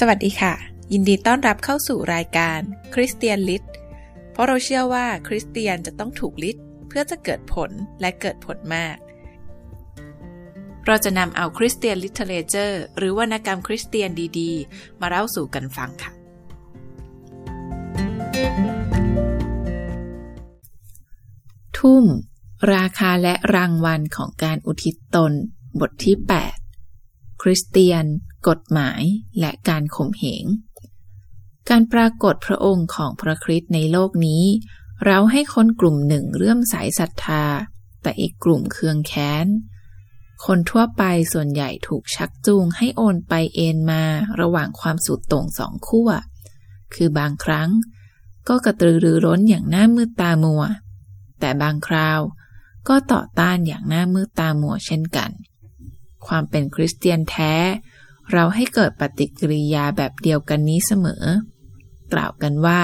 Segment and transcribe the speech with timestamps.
[0.00, 0.54] สวัสดีค่ะ
[0.92, 2.60] ยินดีต้อนรับเข้าสู่รายการ
[2.94, 3.64] Christian Lit
[4.32, 6.56] เพราะเราเชื่อว่าคริสเตียนจะต้องถูกลิด
[6.88, 8.96] เพื่อจะเกิดผลและเกิดผลมาก
[10.86, 16.12] เราจะนำเอา Christian Literature หรือวรรณกรรมคริสเตียนดีๆ มาเล่าสู่กันฟังค่ะ
[21.78, 22.04] ทุ่ม
[22.74, 25.32] ราคาและรางวัลของการอุทิศตน
[25.80, 26.63] บทที่ 8
[27.42, 28.04] คริสเตียน
[28.48, 29.02] กฎหมาย
[29.40, 30.44] และการข่มเหง
[31.68, 34.44] การปรากฏพระองค์ของพระคริสต์ในโลกนี้
[35.06, 37.44] เราให้คนกลุ่มหนึ่งเรื่อมใสศรัทธา
[38.02, 39.46] แต่อีกกลุ่มเคืองแค้น
[40.44, 44.02] คนทั่วไปส่วนใหญ่ถูกชักจูงให้โอนไปเอ็นมา
[44.40, 46.10] ระหว่างความสุดโต่งสองขั้ว
[46.94, 47.70] คือบางครั้ง
[48.48, 50.62] ก็กระตือรือร้นอย่างหน้ามืดตามัว
[51.40, 52.20] แต่บางคราว
[52.88, 55.30] ก็ต่อต้านอย่างหน้ามืดตามัวเช่นกัน
[56.26, 57.54] ความเป็นคริสเตียนแท้
[58.32, 61.24] เราให้เกิดปฏิกิริยาแบบเดียวกันนี้เสมอ
[62.12, 62.82] กล่าวกันว่า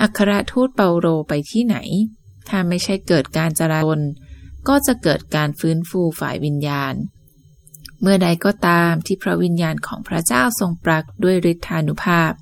[0.00, 1.76] อัครทูตเปาโลไปที่ไหน
[2.48, 4.00] ถ้าไม่ใช่เกิดการจราจน
[4.68, 6.94] ก็จะเกิดการฟื้นฟูฝ่ายวิญญาณ
[8.00, 12.32] เมื่อใดก็ตามที่พระวิญญาณของพระเจ้าทรงปรากด้วยฤทธานุภาพ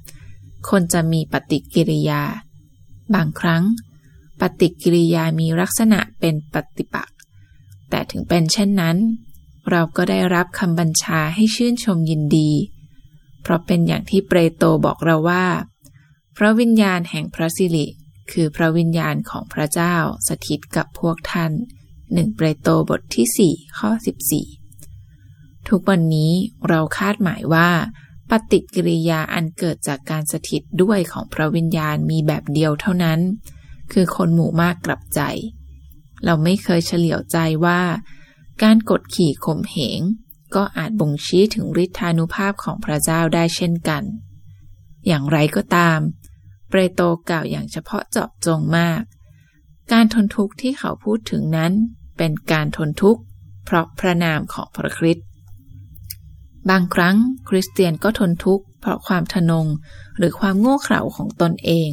[0.70, 2.23] คนจะมีปฏิกิริยา
[3.15, 3.63] บางครั้ง
[4.41, 7.17] ปฏิกิริยามีลักษณะเป็นปฏิปักษ์
[7.91, 8.97] แต่ถึงเป็นเช่นนั้น
[9.70, 12.51] เราก็ได้รับคำบัญชาให้ชื่นชมยินดี
[13.43, 15.47] เพราะเป็นอย่างที่เปโตรบอกเราว่า
[16.37, 17.87] พระวิญญาณแห่งพระสิริ
[18.33, 19.97] คือพระวิญญาณของพระเจ้า
[20.29, 21.53] สถิตกับพวกท่าน
[22.12, 23.91] หนึ่งเปโตรบทที่4ข้อ
[24.81, 26.33] 14 ทุกวันนี้
[26.69, 27.69] เราคาดหมายว่า
[28.31, 33.20] ปฏิกิริยาอันเกิดจากการสถิตด้วยของพระวิญญาณมีแบบเดียวเท่านั้น
[33.92, 35.20] คือคนหมู่มากกลับใจ
[36.25, 37.81] เราไม่เคยเฉลียวใจว่า
[38.63, 40.01] การกดขี่ข่มเหง
[40.55, 44.03] ก็อาจบ่งชี้ถึงฤทธานุภาพของพระเจ้าได้เช่นกัน
[45.07, 45.99] อย่างไรก็ตาม
[46.69, 49.03] เปโตกล่าวอย่างเฉพาะเจาะจงมาก
[49.93, 51.73] การทนทุกข์ที่เขาพูดถึงนั้น
[52.17, 53.23] เป็นการทนทุกข์
[53.64, 55.27] เพราะพระนามของพระคริสต์
[56.70, 57.17] บางครั้ง
[57.48, 59.67] คริสเตียนก็ทนทุกข์เพราะความทนง
[60.17, 61.91] หรือความโง่เขลาของตนเอง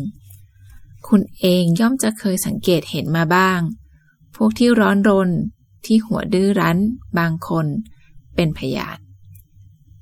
[1.08, 3.60] คุณเองย่อมจะเคยสังเกตเห็นมาบ้าง
[4.36, 5.30] พวกที่ร้อนรน
[5.86, 6.78] ที่หัวดื้อรั้น
[7.20, 7.66] บางคน
[8.36, 8.98] เป็นพยาน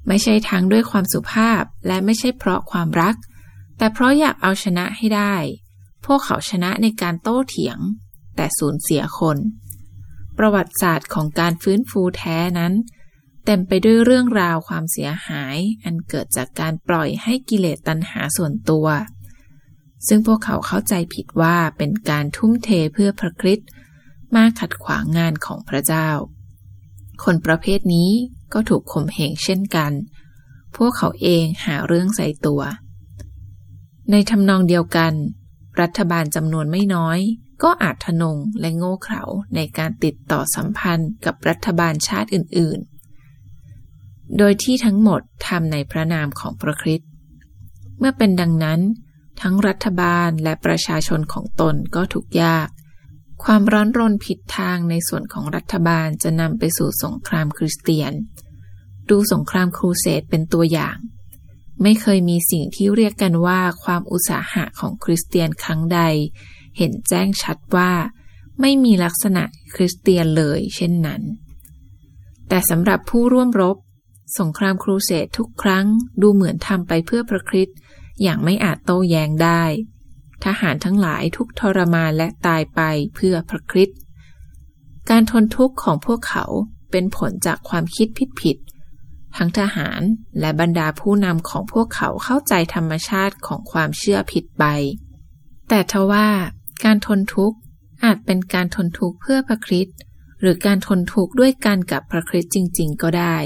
[0.08, 3.16] ไม่ใช่ทั้งด้วยความสุภาพและไม่ใช่เพราะความรัก
[3.78, 5.36] แต่เพราะอยากเอาชนะให้ได้
[6.06, 7.78] พวกเขาชนะในการโต้เถียง
[8.36, 9.38] แต่สูญเสียคน
[10.38, 12.74] ประวัติศาสตร์ของการฟื้นฟูแท้นั้น
[13.46, 18.88] เต็มไปด้วยเรื่องราวความเสียหาย อันเกิดจากการปล่อยให้กิเลสตัณหาส่วนตัว
[20.08, 23.70] ซึ่งพวกเขาเข้าใจผิดว่าเป็นการทุ่มเทเพื่อพระคริสต์
[24.36, 26.10] มาขัดขวางงานของพระเจ้า
[27.24, 28.12] คนประเภทนี้
[28.54, 29.92] ก็ถูกข่มเหงเช่นกัน
[30.76, 32.62] พวกเขาเองหาเรื่องใส่ตัว
[34.12, 35.14] ในทำนองเดียวกัน
[35.82, 37.20] รัฐบาลจำนวนไม่น้อย
[37.64, 39.24] ก็อาจทนงและโง่เขลา
[39.56, 42.80] ในการติดต่อสัมพันธ์กับรัฐบาลชาติอื่น
[43.58, 47.10] ๆ โดยที่ทั้งหมดทำในพระนามของพระคริสต์
[48.00, 48.82] เมื่อเป็นดังนั้น
[49.42, 52.68] ทั้งรัฐบาลและประชาชนของตนก็ทุกยาก
[53.44, 58.14] ความร้อนรนผิดทางในส่วนของรัฐบาลจะนำไปสู่สงครามคริสเตียน
[59.10, 60.98] ดูสงครามครูเสดเป็นตัวอย่าง
[61.82, 66.00] ไม่เคยมีสิ่งที่เรียกกันว่าความอุตสาหะของคริสเตียนครั้งใด
[66.78, 67.92] เห็นแจ้งชัดว่า
[68.62, 69.44] ไม่มีลักษณะ
[69.76, 71.22] คริสเตียนเลยเช่นนั้น
[72.48, 73.78] แต่สำหรับผู้ร่วมรบ
[74.40, 75.86] สงครามครูเสดทุกครั้ง
[76.22, 77.78] ดูเหมือนทำไปเพื่อพระคริสต์
[78.22, 79.64] อย่างไม่อาจโต้แย้งได้
[80.46, 82.82] ทหารทั้งหลายทุกทรมานและตายไป
[83.16, 84.00] เพื่อพระคริสต์
[85.10, 86.46] การทนทุกข์ของพวกเขา
[86.92, 88.08] เป็นผลจากความคิด
[88.42, 90.02] ผิดๆทั้งทหาร
[90.40, 94.66] และบรรดาผู้นำของพวกเขาเข้าใจธรรมชาติของความเชื่อผิดไป
[95.70, 96.28] แต่ทว่า
[96.84, 97.58] การทนทุกข์
[98.04, 99.98] อาจเป็นการทนทุกข์เพื่อพระคริสต์
[100.42, 103.38] หรือการทนทุกข์ด้วยกันกับพระคริสต์จริง ๆ ก็ได้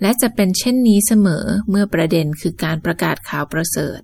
[0.00, 4.00] และจะเป็นเช่นนี้เสมอเมื่อประเด็นคือการประกาศข่าวประเสริฐ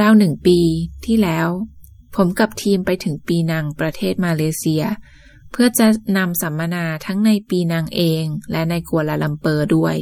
[0.00, 0.58] ราวหนึ่งปี
[1.06, 1.48] ที่แล้ว
[2.16, 4.84] ผมกับทีมไปถึงปีนังประเทศมาเลเซีย
[5.52, 5.86] เพื่อจะ
[6.16, 9.96] นำสัมมนาทั้งในปีนังเองและในกัวลาลัมเปอร์ด้วย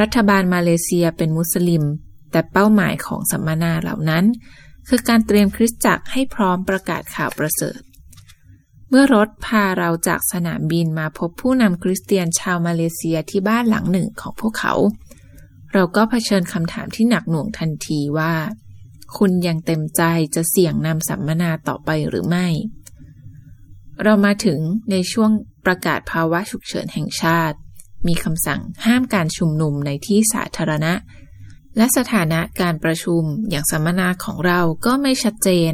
[0.00, 1.84] รัฐบาลมาเลเซียเป็นมุสลิม
[2.30, 4.24] แต่เป้าหมายของสัมมนาเหล่านั้น
[4.88, 7.80] คือการเตรียมคริสตจักรให้พร้อมประกาศข่าวประเสริฐ
[8.88, 14.74] เมื่อรถพาเราจากสนามบินมาพบผู้นำคริสเตียนชาวมาเลเซียที่บ้านหลังหนึ่งของพวกเขา
[15.72, 18.32] เราก็เผชิญคำถามที่หนักหน่วงทันทีว่า
[19.16, 20.02] คุณยังเต็มใจ
[20.34, 22.46] จะเสี่ยงนำสัมมนาต่อไปหรือไม่
[24.02, 24.60] เรามาถึง
[24.90, 25.30] ในช่วง
[25.64, 27.56] ประกาศภาวะฉุกเฉินแห่งชาติ
[28.06, 30.92] มีคำสั่งห้ามการชุมนุมในที่สาธารณะ
[31.76, 35.72] และสถานะการประชุมอย่างสัมมนาของเราก็ไม่ชัดเจน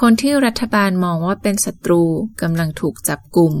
[0.00, 2.02] คนที่รัฐบาลมองว่าเป็นศัตรู
[2.42, 3.52] กำลังถูกจับกลุ่ม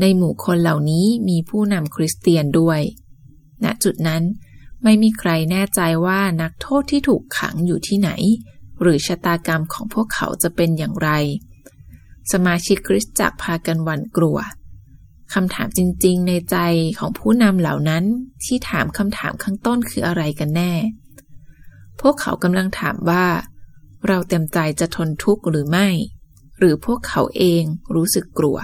[0.00, 2.80] ในหมู่คนเหล่านี้มีผู้นำคริสเตียนด้วย
[3.64, 4.22] ณจุดนั้น
[4.84, 8.10] ไม่มีใครแน่ใจว่านักโทษที่ถูกขังอยู่ที่ไหน
[8.80, 11.10] หรือชะตากรรมของพวกเขาจะเป็นอย่างไร
[12.32, 14.38] สมาชิกคริสตจักรพากันหวั่นกลัว
[15.34, 16.56] คำถามจริงๆ ในใจ
[16.98, 18.04] ของผู้นำเหล่านั้น
[18.44, 20.72] ที่ถามคำถามข้างต้นคืออะไรกันแน่
[22.00, 23.26] พวกเขากำลังถามว่า
[24.06, 25.88] เราเต็มใจจะทนทุกข์หรือไม่
[26.58, 27.62] หรือพวกเขาเอง
[27.94, 28.58] รู้สึกกลัว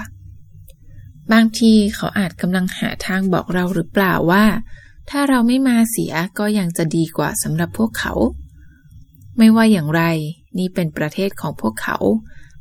[1.32, 4.44] บางทีเขาอาจกำลังหาทางบอกเราหรือเปล่าว่า
[5.10, 8.12] ถ้าเราไม่มาเสียก็ยังจะดีกว่าสำหรับพวกเขา
[9.38, 10.02] ไม่ว่าอย่างไร
[10.58, 11.98] นี่เป็นประเทศของพวกเขา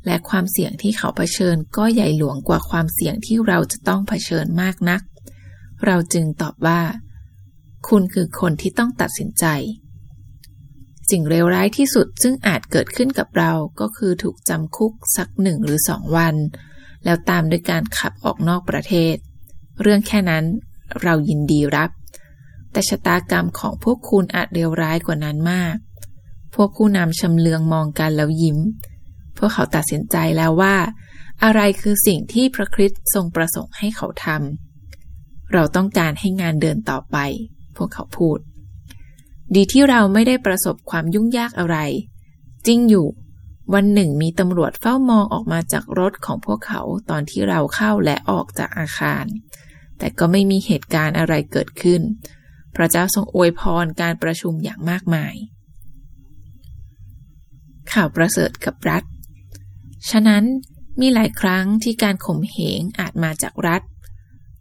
[0.06, 5.02] และความเสี่ยงที่เขาเผชิญก็ใหญ่หลวงกว่าความเสี่ยงที่เราจะต้องเผชิญมากนัก
[5.86, 6.80] เราจึงตอบว่า
[7.88, 9.44] คุณคือคนที่ต้องตัดสินใจ
[11.10, 16.34] สิ่งเลวร้ายที่สุดซึ่งอาจเกิดขึ้นกับเราก็คือถูกจำคุกสักหนึ่งหรือสองวัน
[17.04, 19.16] แล้วตามด้วยการขับออกนอกประเทศ
[19.82, 20.44] เรื่องแค่นั้น
[21.02, 21.90] เรายินดีรับ
[22.76, 25.76] แต่ชะตากรรมของพวกคุณอาจเลวร้ายกว่านั้นมาก
[26.54, 28.58] พวกผู้นำชำเลืองมองกันแล้วยิ้ม
[29.38, 30.76] พวกเขาตัดสินใจแล้วว่า
[31.44, 37.16] อะไรคือสิ่งที่พระคริสต์ทรงประสงค์ให้เขาทำ เราต้องการให้งานเดินต่อไป
[37.76, 38.38] พวกเขาพูด
[39.54, 41.78] ดีที่เราไม่ได้ประสบความยุ่งยากอะไร
[42.66, 43.06] จริงอยู่
[43.74, 49.24] วันหนึ่งมีตำรวจเฝ้ามองออกมาจากรถของพวกเขาตอนที่เราเข้าและออกจากอาคาร
[49.98, 52.02] แต่ก็ไม่มีเหตุการณ์อะไรเกิดขึ้น
[52.76, 55.34] พระเจ้าทรงอวยพรการประชุมอย่างมากมาย
[57.92, 59.02] ข่าวประเสริฐกับรัฐ
[60.10, 60.44] ฉะนั้น
[61.00, 63.82] มีหลายครั้งที่การข่มเหงอาจมาจากรัฐ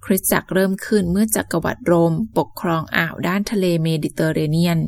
[0.05, 4.79] คริสตจักรเริ่มขึ้นเมื่อจักรวรรดิโรม ปกครองอ่าวด้านทะเลเมดิเตอร์เรเนียน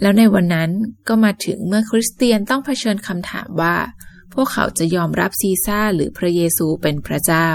[0.00, 0.70] แล้วในวันนั้น
[1.08, 3.76] ก็มาถึงเมื่อคริสเตียนต้องเผชิญคำถามว่า
[4.34, 7.48] พวกเขาจะยอมรับซีซาร์หรือพระเยซูเป็นพระเจ้า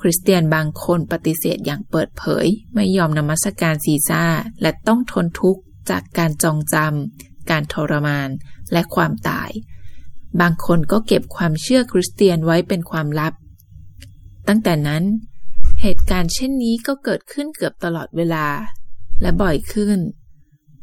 [0.00, 4.24] คริสเตียนบางคนปฏิเสธอย่างเปิดเผย ไม่ยอมนมัสการซีซาร์
[4.62, 8.28] และต้องทนทุกข์จากการจองจำการทรมาน
[8.72, 9.50] และความตาย
[10.40, 13.34] บางคนก็เก็บความเชื่อคริสเตียนไว้เป็นความลับ
[14.48, 15.04] ตั้งแต่นั้น
[15.82, 18.46] เหตุการณ์เช่นนี้ก็เกิดขึ้นเกือบตลอดเวลา
[19.20, 19.98] และบ่อยขึ้น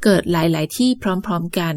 [0.04, 0.90] เกิดหลาย ๆ ที่
[1.26, 1.76] พร้อม ๆ กัน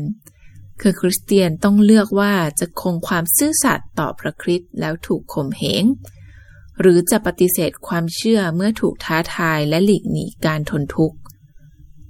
[0.81, 5.85] คือคริสเตียนต้องเลือกว่าจะคงความซื่อสัตย์ต่อพระคริสต์แล้วถูกข่มเหง
[6.81, 11.19] หรือจะปฏิเสธความเชื่อเมื่อถูกท้าทายและหลีกหนีการทนทุกข์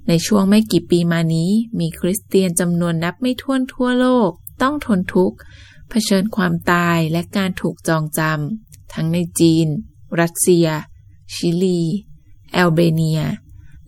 [0.07, 4.31] ในช่วงไม่กี่ปีมานี้ มีคริสเตียนจำนวนนับไม่ถ้วนทั่วโลก
[4.61, 5.37] ต้องทนทุกข์
[5.89, 9.67] เผชิญความตายและการถูกจองจำทั้งในจีน
[10.19, 10.67] รัสเซีย
[11.33, 11.81] ชิลี
[12.53, 13.21] แอลเบเนีย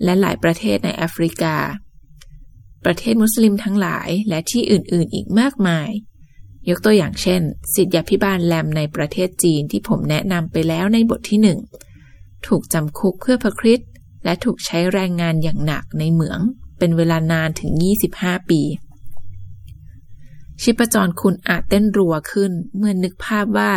[0.03, 1.56] และหลายประเทศในแอฟริกา
[2.86, 5.89] ประเทศมุสลิมทั้งหลายและที่อื่นๆอีกมากมาย
[6.69, 7.42] ยกตัวอย่างเช่น
[7.74, 11.60] สิทธิพิบาลแลมในประเทศจีนที่ผมแนะนำไปแล้วในบทที่หนึ่ง
[12.48, 13.89] ถูกจำคุกเพื่อพระคริสต์
[14.24, 16.39] และถูกใช้แรงงานอย่างหนักในเหมือง
[16.80, 17.71] เป็นเวลานานถึง
[18.12, 18.62] 25 ปี
[20.62, 23.71] ชีพจรคุณอาจเต้นรัวขึ้น เมื่อนึกภาพว่า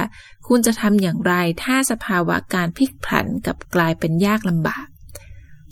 [0.47, 4.87] คุณจะทำอย่างไรถ้าสภาวะการพลิกผันกับกลายเป็นยากลำบาก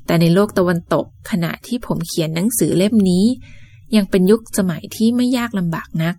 [0.06, 3.26] แต่ในโลกตะวันตกขณะที่ผมเขียนหนังสือเล่มนี้
[3.96, 6.14] ยังเป็นยุคสมัยที่ไม่ยากลำบากนัก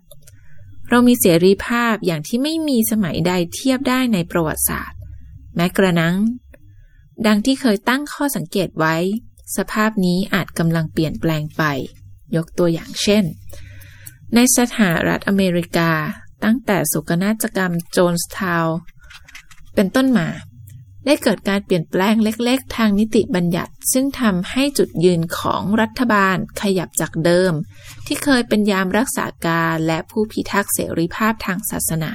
[0.90, 4.98] เรามีเสรีภาพอย่างที่ไม่มีสมัยใดเทียบได้ในประวัติศาสตร์
[5.56, 6.16] แม้กระนั้น
[7.26, 8.96] ดังที่เคยตั้งข้อสังเกตไว้
[9.56, 11.62] สภาพนี้อาจกำลังเปลี่ยนแปลงไป
[12.36, 13.24] ยกตัวอย่างเช่น
[14.34, 15.90] ในสหรัฐอเมริกา
[16.44, 18.66] ตั้งแต่สุกนาฏกรรมโจนส์ทาว
[19.74, 20.28] เป็นต้นมา
[21.06, 27.52] ได้เกิดการเปลี่ยนแปลงเล็ก ๆ ทางนิติบัญญัติ ซึ่งทำให้จุดยืนของรัฐบาลขยับจากเดิม
[28.06, 32.12] ที่เคยเป็นยามรักษาการและผู้พิทักษ์เสรีภาพทางศาสนา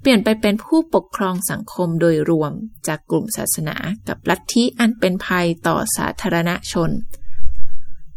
[0.00, 2.52] เปลี่ยนไปเป็นผู้ปกครองสังคมโดยรวม
[2.86, 3.76] จากกลุ่มศาสนา
[4.08, 6.90] กับลัทธิอันเป็นภัยต่อสาธารณชน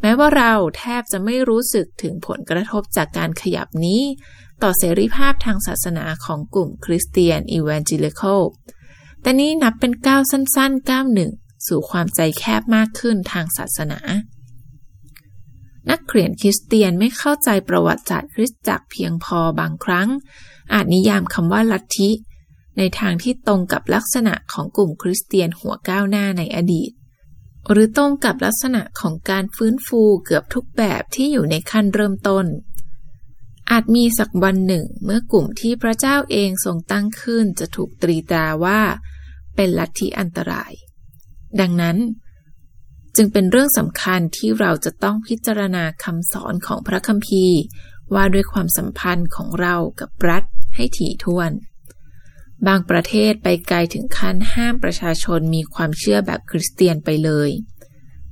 [0.02, 4.02] แม้ว่าเราแทบจะไม่รู้สึกถึงผลกระทบจากการขยับนี้
[4.64, 8.42] ต่อเสรีภาพทางศาสนาของกลุ่มคริสเตียนอีวานจิลิคอล
[9.22, 11.32] แต่นี้นับเป็นก้าวสั้นๆก้าวหนึ่ง
[11.68, 14.00] สู่ความใจแคบมากขึ้นทางศาสนา
[15.90, 20.10] นักเขียนคริสเตียนไม่เข้าใจประวัติศาสตร์คริสตจักรเพียงพอบางครั้ง
[20.74, 22.10] อาจนิยามคำว่าลัทธิ
[22.78, 26.92] ในทางที่ตรงกับลักษณะของกลุ่มคริสเตียนหัวก้าวหน้าในอดีต
[27.72, 32.46] หรือตรงกับลักษณะของการฟื้นฟูเกือบทุกแบบที่อยู่ในขั้นเริ่มต้น
[33.72, 38.82] อาจมีสักวันหนึ่งเมื่อกลุ่มที่พระเจ้าเองทรงตั้งขึ้นจะถูกตรีตราว่า
[39.56, 40.72] เป็นลัทธิอันตราย
[41.60, 41.98] ดังนั้น
[43.16, 47.60] จึงเป็นเรื่องสำคัญที่เราจะต้องพิจารณาคำสอนของพระคัมภีร์
[48.14, 50.44] ว่าด้วยความสัมพันธ์ของเรากับรัฐ
[50.76, 51.52] ให้ถี่ถ้วน
[52.68, 57.50] บางประเทศไปไกลถึงขั้นห้ามประชาชนมีความเชื่อแบบคริสเตียนไปเลย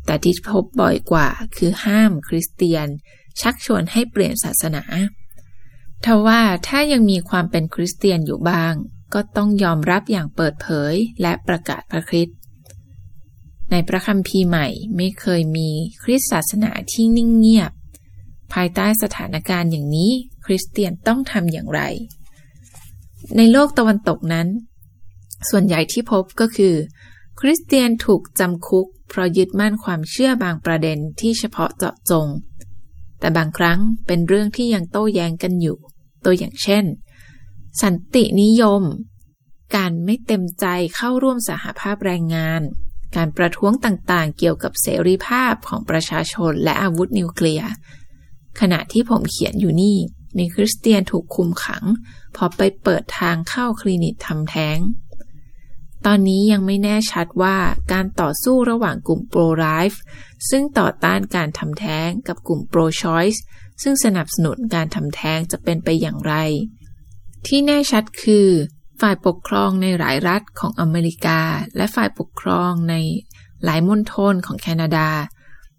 [0.05, 2.87] แต่ที่พบบ่อยกว่าคือห้ามคริสเตียน
[3.41, 4.83] ชักชวนให้เปลี่ยนศาสนา
[6.05, 8.73] ทว่าถ้ายังมีความเป็นคริสเตียนอยู่บ้าง
[9.13, 12.37] ก็ต้องยอมรับอย่างเปิดเผยและประกาศพระคริสต์
[13.71, 15.69] ในพระคัมภีร์ใหม่ไม่เคยมี
[16.03, 17.71] คริสตศาสนาที่นิ่งเงียบ
[18.53, 20.11] ภายใต้สถานการณ์อย่างนี้
[20.45, 21.81] คริสเตียนต้องทำอย่างไร
[23.37, 24.47] ในโลกตะวันตกนั้น
[25.49, 26.75] ส่วนใหญ่ที่พบก็คือ
[27.39, 32.27] คริสเตียนถูกจำคุก เพราะยึดมั่นความเชื่อบางประเด็นที่เฉพาะเจาะจง
[33.19, 35.77] แต่บางครั้งเป็นเรื่องที่ยังโต้แย้งกันอยู่
[36.25, 36.85] ตัวอย่างเช่น
[37.81, 38.83] สันตินิยม
[39.75, 42.61] การไม่เต็มใจเข้าร่วมสหภาพแรงงาน
[43.15, 47.69] การประท้วงต่างๆ เกี่ยวกับเสรีภาพของประชาชนและอาวุธนิวเคลียร์
[48.59, 49.97] ขณะที่ผมเขียนอยู่นี่
[50.37, 51.83] มีคริสเตียนถูกคุมขัง
[52.35, 54.77] พอไปเปิดทางเข้าคลินิกทำแท้ง
[56.05, 57.57] ตอนนี้ยังไม่แน่ชัดว่า
[57.91, 60.01] การต่อสู้ระหว่างกลุ่มโปรไลฟ์
[60.49, 63.43] ซึ่งต่อต้านการทำแท้งกับกลุ่มโปรชอยส์
[63.81, 66.33] ซึ่งสนับสนุนการทำแท้งจะเป็นไปอย่างไร
[67.47, 68.47] ที่แน่ชัดคือ
[69.01, 71.39] ฝ่ายปกครองในหลายรัฐของอเมริกา
[71.75, 72.95] และฝ่ายปกครองใน
[73.63, 75.09] หลายมณฑลของแคนาดา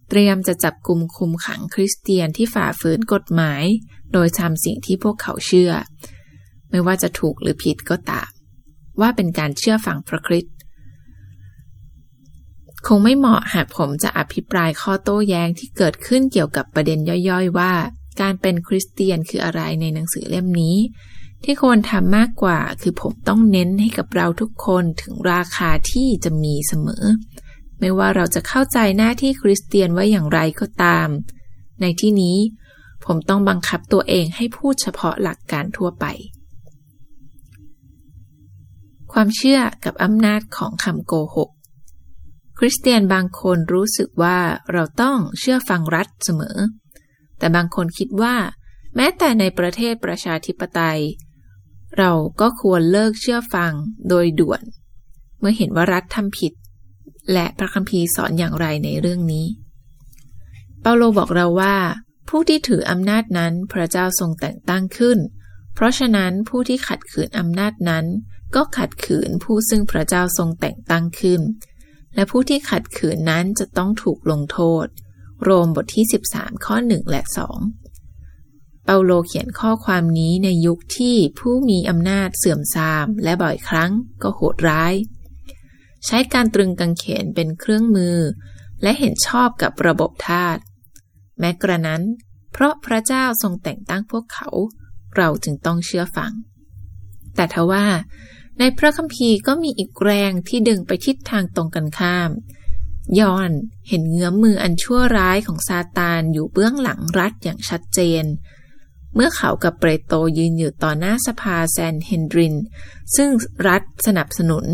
[0.08, 3.64] เตรียมจะจับกลุ่มคุมขังคริสเตียนที่ฝ่าฝืนกฎหมาย
[4.12, 5.72] โดยทำสิ่งที่พวกเขาเชื่อ
[6.70, 8.30] ไม่ว่าจะถูกหรือผิดก็ตาม
[9.00, 10.56] ว่าเป็นการเชื่อฝังพระคริสต์
[12.86, 16.98] คงไม่เหมาะหากผมจะอภิปรายข้อโต้แย้งที่เกิดขึ้นเกี่ยวกับประเด็น
[17.30, 17.72] ย่อยๆ ว่า
[18.20, 20.76] การเป็นคริสเตียนคืออะไรในหนังสือเล่มนี้
[21.44, 27.04] ที่ควรทำมากกว่า คือผมต้องเน้นให้กับเราทุกคนถึงราคาที่จะมีเสมอ
[27.80, 31.08] ไม่ว่าเราจะเข้าใจหน้าที่คริสเตียนว่าอย่างไรก็ตาม
[31.80, 32.36] ในที่นี้
[33.04, 36.06] ผมต้องบังคับตัวเองให้พูดเฉพาะหลักการทั่วไป
[39.12, 41.50] ความเชื่อกับอำนาจของคำโกหก
[42.58, 44.38] คริสเตียนบางคนรู้สึกว่า
[44.72, 46.58] เราต้องเชื่อฟังรัฐเสมอ
[47.38, 48.36] แต่บางคนคิดว่า
[48.96, 51.00] แม้แต่ในประเทศประชาธิปไตย
[51.98, 53.72] เราก็ควรเลิกเชื่อฟัง
[54.08, 54.62] โดยด่วน
[55.38, 56.52] เมื่อเห็นว่ารัฐทำผิด
[57.32, 59.46] และพระคัมภีร์สอนอย่างไรในเรื่องนี้
[60.80, 61.76] เปาโลบอกเราว่า
[62.28, 65.18] ผู้ที่ถืออำนาจนั้นพระเจ้าทรงแต่งตั้งขึ้น
[65.74, 68.06] เพราะฉะนั้นผู้ที่ขัดขืนอำนาจนั้น
[68.54, 71.40] ก็ขัดขืนผู้ซึ่งพระเจ้าทรงแต่งตั้งขึ้น
[72.14, 74.86] และผู้ที่ขัดขืนนั้นจะต้องถูกลงโทษ
[75.42, 76.04] โรมบทที่
[76.34, 77.22] 13 ข้อ 1 และ
[77.56, 83.90] 2าโลเขียนข้อความนี้ในยุคที่ผู้มีอำนาจเสื่อมทราม และบ่อยครั้ง
[84.22, 84.94] ก็โหดร้าย
[86.06, 88.16] ใช้การตรึงกังเขนเป็นเครื่องมือ
[88.82, 90.58] และเห็นชอบกับระบบทาส
[91.38, 92.02] แม้กระนั้น
[92.52, 94.48] เพราะพระเจ้าทรงแต่งตั้งพวกเขา
[95.16, 96.32] เราจึงต้องเชื่อฟัง
[97.34, 97.86] แต่ทว่า
[98.58, 102.30] ในพระคัมภีร์ก็มีอีกแรงที่ดึงไปทิศทางตรงกันข้าม
[103.20, 103.50] ยอน
[103.88, 108.24] เห็นเงื้อมมืออันชั่วร้ายของซาตานอยู่เบื้องหลังรัฐอย่างชัดเจน
[109.14, 112.54] เมื่อเขากับเปโตรยืนอยู่ต่อหน้าสภาแซนเฮนดริน
[113.16, 113.28] ซึ่ง
[113.68, 114.64] รัฐสนับสนุน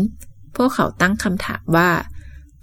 [0.55, 1.89] พวกเขาตั้งคำถามว่า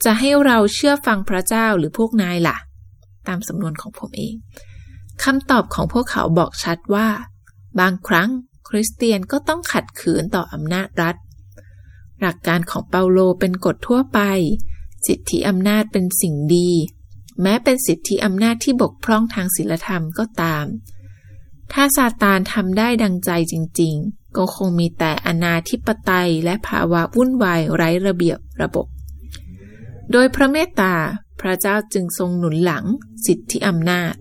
[0.04, 2.56] จะให้เราเชื่อฟังพระเจ้าหรือพวกนายละ่ะ
[3.28, 4.34] ตามสำนวนของผมเอง
[5.24, 7.08] คำตอบของพวกเขาบอกชัดว่า
[7.80, 8.28] บางครั้ง
[8.68, 11.16] คริสเตียนก็ต้องขัดขืนต่ออำนาจรัฐ
[12.20, 14.20] หลักการของเปาโลเป็นกฎทั่วไป
[15.06, 16.70] สิทธิอำนาจเป็นสิ่งดี
[17.42, 20.64] แม้เป็นสิทธิอำนาจที่บกพร่องทางศีลธรรมก็ตาม
[21.72, 28.86] ถ้าซาตานทำได้ดังใจจริง ๆ ก็คงมีแต่อนาธิปไตยและภาวะวุ่นวายไร้ระเบียบระบบ
[30.12, 30.94] โดยพระเมตตา
[31.40, 32.84] พระเจ้าจึงทรงหนุนหลัง
[33.26, 34.14] สิทธิอำนาจ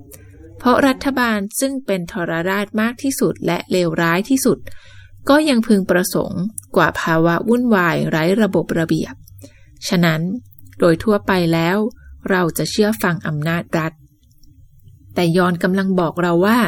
[0.60, 4.60] เพราะรัฐบาลซึ่งเป็นทรราชมากที่สุดและเลวร้ายที่สุด
[5.30, 6.44] ก็ยังพึงประสงค์
[6.76, 9.14] กว่าภาวะวุ่นวายไร้ระบบระเบียบ
[9.88, 10.22] ฉะนั้น
[10.80, 11.78] โดยทั่วไปแล้ว
[12.30, 13.94] เราจะเชื่อฟังอำนาจรัฐ
[15.14, 16.60] แต่ยอนกำลังบอกเราว่า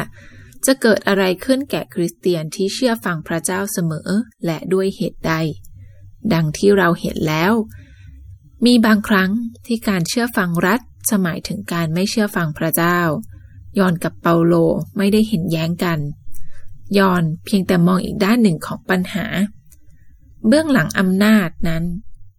[0.66, 4.08] จะเกิดอะไรขึ้นแก่คริสเตียนที่เชื่อฟังพระเจ้าเสมอ
[4.44, 5.32] และด้วยเหตุใด
[6.32, 7.52] ดังที่เราเห็นแล้ว
[8.64, 9.30] มีบางครั้ง
[9.66, 10.80] ที่การเชื่อฟังรัฐ
[11.10, 13.00] สมัยถึงการไม่เชื่อฟังพระเจ้า
[13.78, 14.54] ยอนกับเปาโล
[14.96, 15.98] ไม่ได้เห็นแย้งกัน
[16.98, 19.26] ยอนเพียงแต่มองอีกด้านหนึ่งของปัญหา
[20.46, 21.84] เบื้องหลังอำนาจนั้น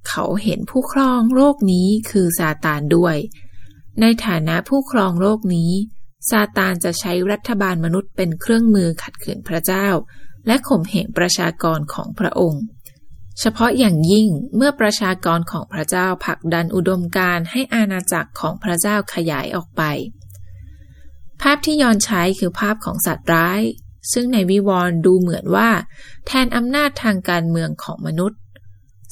[0.07, 3.15] เขาเห็นผู้ครองโลกนี้คือซาตานด้วย
[4.01, 5.71] ในฐานะผู้ครองโลกนี้
[6.29, 9.87] ซาตานจะใช้รัฐบาลมนุษย์เป็นเครื่องมือขัดขืนพระเจ้า
[10.47, 12.63] และข่มเหงประชากรของพระองค์
[13.39, 19.81] เฉพาะอย่างยิ่งเมื่อประชากรของพระเจ้าผลักดันอุดมการให้อาณาจักรของพระเจ้าขยายออกไป
[21.41, 23.61] ภาพที่ยอนใช้คือภาพของสัตว์ร้าย
[24.13, 25.69] ซึ่งในวิวรณ์ดูเหมือนว่า
[26.25, 28.39] แทนอำนาจทางการเมืองของมนุษย์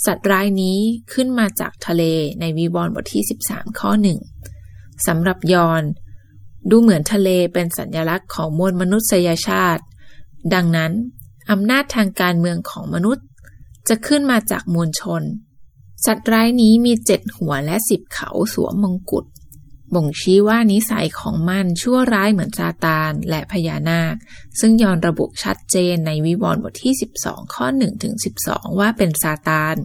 [0.05, 0.79] สัตว์ร้ายนี้
[1.13, 2.03] ขึ้นมาจากทะเล
[2.39, 4.19] ในวิวรณ์บทที่ 13 ข้อหนึ่ง
[5.07, 5.83] สำหรับยอน
[6.69, 9.83] ดูเหมือนทะเลเป็นสัญลักษณ์ของมวลมนุษยชาติ
[10.53, 10.91] ดังนั้น
[11.51, 13.25] อำนาจทางการเมืองของมนุษย์
[13.87, 15.21] จะขึ้นมาจากมวลชน
[16.05, 19.25] สัตว์ร้ายนี้มีเจ็ดหัวและสิบเขาสวมมงกุฎ
[19.93, 24.15] บ่งชี้ว่านิสัยของมันชั่วร้ายเหมือนซาตานและพญานาค
[24.59, 28.15] ซึ่งยอนระบุชัดเจนในวิวรณ์บทที่ 12 ข้อ1ถึง
[28.47, 29.75] 12 ว่าเป็นซาตาน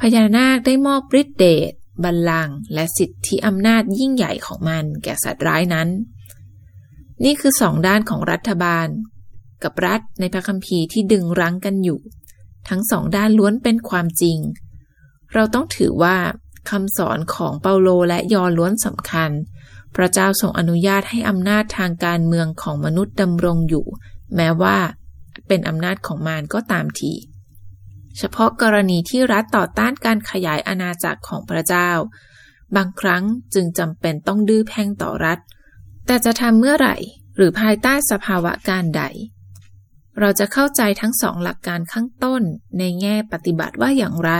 [0.00, 1.72] พญานาคได้มอบฤทธิเดช
[2.04, 5.88] บัลลังก์และสิทธิอำนาจยิ่งใหญ่ของมันแก่สัตว์ร้ายนั้น
[7.24, 8.88] นี่คือสองด้านของรัฐบาล
[9.62, 12.00] กับรัฐในพระคัมภีร์ที่ดึงรั้งกันอยู่
[12.68, 14.38] ทั้งสองด้านล้วนเป็นความจริง
[15.34, 16.16] เราต้องถือว่า
[16.70, 19.30] คำสอนของเปาโลและยอล้วนสำคัญ
[19.94, 23.86] พระเจ้าทรงอนุญาตให้อำนาจทางการเมืองของมนุษย์ดำรงอยู่
[24.36, 24.76] แม้ว่า
[25.46, 27.12] เป็นอำนาจของมารก็ตามที
[28.18, 31.90] เฉพาะกรณีที่รัฐต่อต้านการขยายอาณาจักรของพระเจ้า
[32.76, 33.24] บางครั้ง
[33.54, 35.38] จึงจำเป็นต้องดื้อแพ่งต่อรัฐ
[36.06, 36.96] แต่จะทำเมื่อไหร่
[37.36, 39.02] หรือภายใต้สภาวะการใด
[40.18, 42.42] เราจะเข้าใจทั้งสองหลักการข้างต้น
[42.78, 44.32] ในแง่ปฏิบัติว่าอย่างไร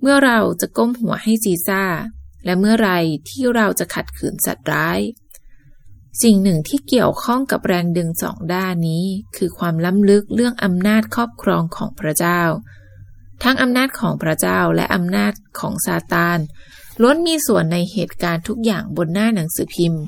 [0.00, 1.84] เมื่อเราจะก้มหัวให้ซีซ่า
[2.44, 2.90] และเมื่อไร
[3.28, 5.00] ที่เราจะขัดขืนสัตว์ร้าย
[6.22, 9.04] สิ่งหนึ่งที่เกี่ยวข้องกับแรงดึงสองด้านนี้
[9.36, 12.42] คือความล้ำลึกเรื่องอำนาจครอบครองของพระเจ้า
[13.42, 16.38] ทั้งอำนาจของพระเจ้าและอำนาจของซาตาน
[17.00, 20.02] ล้วนมีส่วนในเหตุการณ์ทุกอย่างบนหน้าหนังสือพิมพ์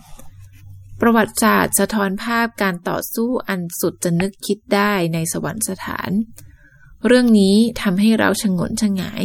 [1.01, 6.11] ประวัติศาสตร์สะท้อนภาพการต่อสู้อันสุดจะนึกคิดได้ในสวรรคสถาน
[7.07, 9.25] เรื่องนี้ทำให้เราชงนชงาย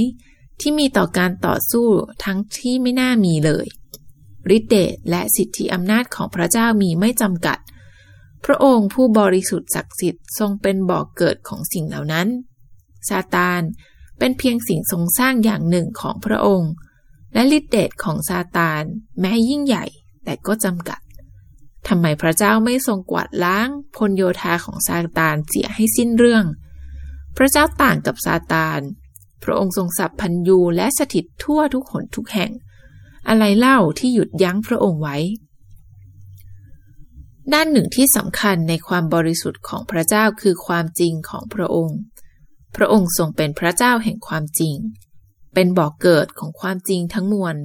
[0.62, 1.88] ที่มีต่อการต่อสู้
[2.24, 3.68] ทั้งที่ไม่น่ามีเลย
[4.56, 7.58] ฤทธิเดชและสิทธิอำนาจของพระเจ้ามีไม่จำกัด
[8.46, 12.28] พระองค์ผู้บริสุทธิ์ศักดิ์สิทธิ์ทรงเป็นบ่อกเกิดของสิ่งเหล่านั้น
[13.10, 13.62] ซาตาน
[14.20, 16.72] เป็นเพียงสิ่งทรงสร้างอย่างหนึ่งของพระองค์
[17.34, 18.84] และฤทธิเดชของซาตาน
[19.20, 19.86] แม้ยิ่งใหญ่
[20.24, 21.00] แต่ก็จำกัด
[21.88, 26.46] ทำไมพระเจ้าไม่ทรงกวาดล้างพลโยธาของซาตานเสียให้สิ้นเรื่อง
[27.38, 28.80] พระเจ้าต่างกับซาตาน
[29.44, 32.52] พระองค์ทรงสับพันยูและสถิตทั่วทุกหนทุกแห่ง
[33.30, 35.18] อะไรเล่าที่หยุดยั้งพระองค์ไว้
[37.54, 42.00] ด้านหนึ่งที่สำคัญในความบริสุทธิ์ของพระเจ้าคือความจริงของพระองค์
[42.76, 44.76] พระองค์ทรงเป็นพระเจ้าแห่งความจริง
[45.54, 47.56] เป็นบ่อกเกิดของความจริงทั้งมวล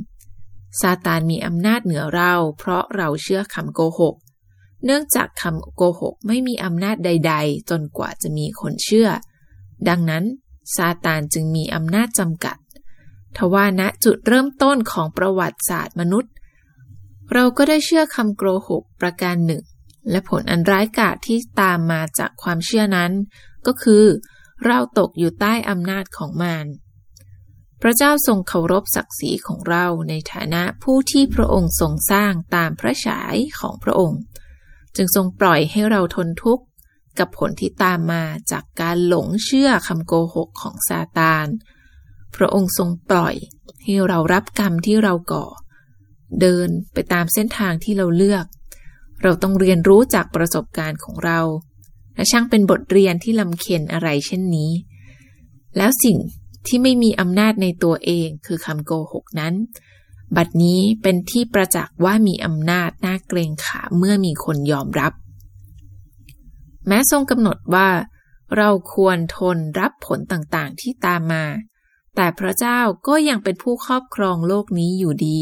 [0.81, 4.15] ซาตานมีอำนาจเหนือเรา เพราะเราเชื่อคำโกหก
[4.85, 9.09] เนื่องจากคำโกหกไม่มีอำนาจใด ๆ จนกว่าจะมีคนเชื่อ
[9.89, 10.25] ดังนั้น
[10.77, 12.57] ซาตานจึงมีอำนาจจำกัด
[13.37, 16.33] ทว่าณจุดเริ่มต้นของประวัติศาสตร์มนุษย์
[17.33, 19.63] เราก็ได้เชื่อคำโกหกประการหนึ่ง
[20.11, 23.13] และผลอันร้ายกาจที่ตามมาจากความเชื่อนั้น
[23.67, 24.05] ก็คือ
[24.67, 26.67] เราตกอยู่ใต้อำนาจของมาร
[27.83, 34.21] พระเจ้าทรงเคารพศักดิ์ศรีของเราในฐานะผู้ที่พระองค์ทรงสร้างตามพระฉายของพระองค์
[34.97, 36.65] จึงทรงปล่อยให้เราทนทุกข์
[37.19, 41.47] กับผลที่ตามมาจากการหลงเชื่อคำโกหกของซาตาน
[42.37, 43.35] พระองค์ทรงปล่อย
[43.83, 45.47] ให้เรารับกรรมที่เราก่อ
[46.41, 48.45] เดินไปตามเส้นทางที่เราเลือก
[49.23, 51.41] เราต้องเรียนรู้จากประสบการณ์ของเรา
[52.15, 54.71] และช่างเป็นบทเรียนที่ลำเค็นอะไรเช่นนี้
[55.77, 56.19] แล้วสิ่ง
[56.67, 59.55] ที่ไม่มีอำนาจในตัวเองคือคำโกหกนั้น
[60.37, 65.13] บัดนี้เป็นที่ประจักษ์ว่ามีอำนาจน่าเกรงขาเมื่อมีคนยอมรับ
[66.87, 67.89] แม้ทรงกำหนดว่า
[68.57, 71.45] เราควรทนรับผลต่างๆที่ตามมา
[72.17, 75.41] แต่พระเจ้าก็ยังเป็นผู้ครอบครองโลกนี้อยู่ดี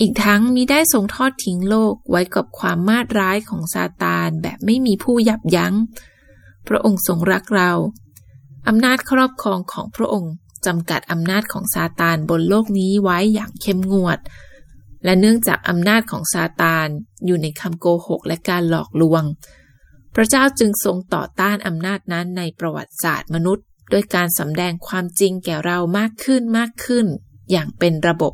[0.00, 5.74] อีกทั้งมิได้ทรงทอดทิ้งโลกไว้กับความมาดร้ายของซาตานแบบไม่มีผู้ยับยัง้ง
[6.68, 7.70] พระองค์ทรงรักเรา
[8.68, 10.32] อำนาจครอบครองของพระองค์
[10.66, 14.18] จำกัดอำนาจของซาตานบนโลกนี้ไว้อย่างเข้มงวด
[15.04, 16.86] และเนื่องจากอำนาจของซาตาน
[17.26, 19.22] อยู่ในคำโกหกและการหลอกลวง
[20.14, 27.06] พระเจ้าจึงทรงต่อต้านอำนาจนั้นในประวัติศาสตร์มนุษย์ ด้วยการสำแดงความจริงแก่เรามากขึ้นมากขึ้น
[27.50, 28.32] อย่างเป็นระบบ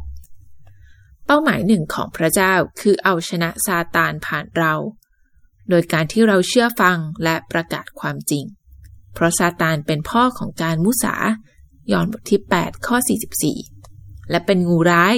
[1.26, 4.74] เป้าหมายหนึ่งของพระเจ้าคือเอาชนะซาตานผ่านเรา
[5.68, 8.44] โดยการที่เราเชื่อฟังและประกาศความจริง
[9.14, 11.16] เพราะซาตานเป็นพ่อของการมุสา
[11.92, 12.96] ยอนบทที่ 8 ข้อ
[13.62, 15.16] 44 และเป็นงูร้าย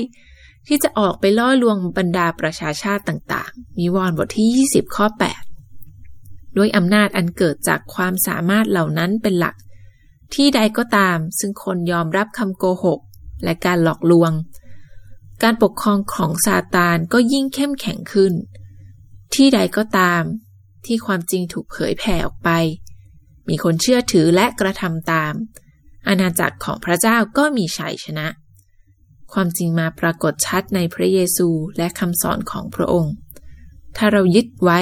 [0.66, 5.07] ที่จะออกไปล่อลวงบรรดาประชาชาติต่างๆมีวอนบทที่ 20 ข้อ
[5.81, 9.55] 8 ด้วยอำนาจอันเกิดจากความสามารถเหล่านั้นเป็นหลัก
[10.35, 13.01] ที่ใดก็ตาม ซึ่งคนยอมรับคำโกหก
[13.45, 14.33] และการหลอกลวง
[15.42, 18.33] การปกครองของซาตานก็ยิ่งเข้มแข็งขึ้น
[19.35, 20.23] ที่ใดก็ตาม
[20.87, 22.51] ที่ความจริงถูกเผยแผ่ออกไป
[23.49, 25.33] มีคนเชื่อถือและกระทำตาม
[26.09, 28.27] อาณาจักรของพระเจ้าก็มีชัยชนะ
[29.33, 33.14] ความจริงมาปรากฏชัดในพระเยซูและคำสอนของพระองค์
[33.97, 34.81] ถ้าเรายึดไว้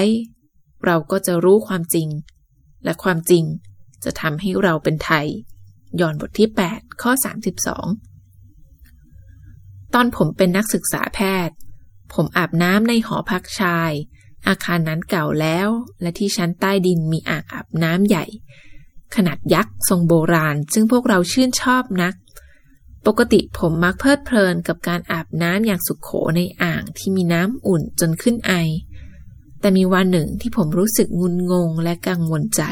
[0.85, 2.07] เราก็จะรู้ความจริง
[2.83, 3.43] และความจริง
[4.03, 5.27] จะทำให้เราเป็นไทย
[5.99, 7.11] ย้อนบทที่ 8 ข้อ
[8.37, 11.55] 32 ตอนผมเป็นนักศึกษาแพทย์
[12.13, 13.91] ผมอาบน้ำในหอพักชาย
[14.47, 15.69] อาคารนั้นเก่าแล้ว
[16.01, 18.25] และที่ชั้นใต้ดินมีอ่างอาบน้ำใหญ่
[19.15, 22.13] ขนาดยักษ์ทรงโบราณ ซึ่งพวกเราชื่นชอบนัก
[23.07, 28.53] ปกติผมมักเพลิดเพลินกับการอาบน้ำอย่างสุขโขในอ่างที่มีน้ำอุ่นจนขึ้นไอ
[29.59, 32.63] แต่มีวันหนึ่งที่ผมรู้สึกงุนงงและกังวลใจ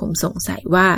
[0.00, 0.88] ผมสงสัยว่า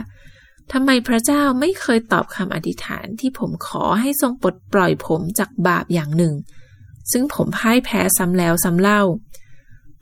[0.72, 6.34] ทำไมพระเจ้าไม่เคยตอบคำอธิษฐานที่ผมขอให้ทรงปลดปล่อยผมจากบาปอย่างหนึ่ง
[7.12, 9.02] ซึ่งผมพ่ายแพ้ซ้ำแล้วซ้ำเล่า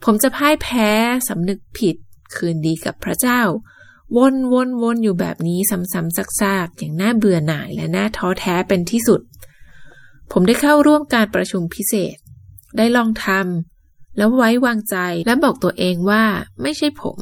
[0.03, 0.89] ผมจะพ่ายแพ้
[1.27, 1.95] สำนึกผิด
[2.35, 3.41] คืนดีกับพระเจ้า
[4.17, 9.21] วนวนวนอยู่แบบนี้ซ้ำๆซากๆ อย่างน่าเบื่อหน่ายและน่าท้อแท้เป็นที่สุด
[10.31, 12.15] ผมได้เข้าร่วมการประชุมพิเศษ
[12.77, 16.23] ได้ลองทำแล้วไว้วางใจและบอกตัวเองว่า
[16.61, 17.17] ไม่ใช่ผม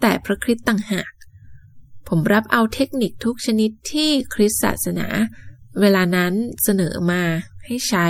[0.00, 1.10] แต่พระคริสต์ต่างหาก
[2.08, 5.06] ผมรับเอาเทคนิคทุกชนิดที่คริสตศาสนา
[5.80, 7.22] เวลานั้นเสนอมา
[7.64, 8.08] ให้ใช้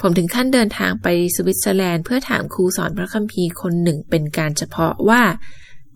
[0.00, 1.06] ผมถึงขั้นเดินทางไป
[1.36, 5.22] สวิตเซอร์แลนด์เพื่อถามครูสอนพระคัมภีร์คนหนึ่งเป็นการเฉพาะว่า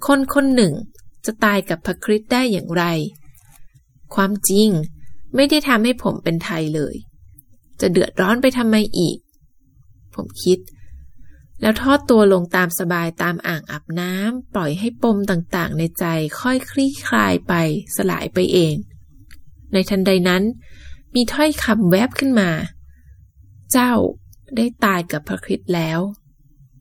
[0.07, 0.73] คนคนหนึ่ง
[1.27, 2.85] จะตายกับพระคริสต์ได้อย่างไร
[4.15, 4.69] ความจริง
[5.35, 6.95] ไม่ได้ทำให้ผมเป็นไทยเลย
[7.81, 9.17] จะเดือดร้อนไปทำไมอีก
[10.15, 10.59] ผมคิด
[11.61, 16.05] แล้วทอดตัวลงตามสบายตามอ่างอาบน้ำปล่อยให้ปมต่างๆ ในใจ
[16.41, 17.53] ค่อยคลี่คลายไป
[17.97, 18.75] สลายไปเอง
[19.73, 20.43] ในทันใดนั้น
[21.15, 22.51] มีถ้อยคำแวบขึ้นมา
[23.73, 23.93] เจ้า
[24.57, 26.01] ได้ตายกับพระคริสต์แล้ว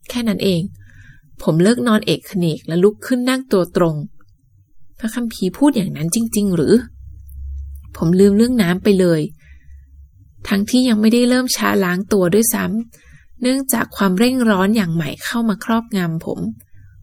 [0.10, 0.62] แค่นั้นเอง
[1.44, 3.96] ผมเลิกนอนเอกขเนกและลุกขึ้นนั่งตัวตรง
[5.00, 6.74] พระคัมภีร์พูดอย่างนั้นจริง ๆ หรือ
[7.98, 9.22] ผมลืมเรื่องน้ำไปเลย
[10.48, 13.07] ทั้งที่ยังไม่ได้เริ่มช้าล้างตัวด้วยซ้ำ
[13.42, 16.40] เนื่องจากความเร่งร้อนอย่างใหม่เข้ามาครอบงำผม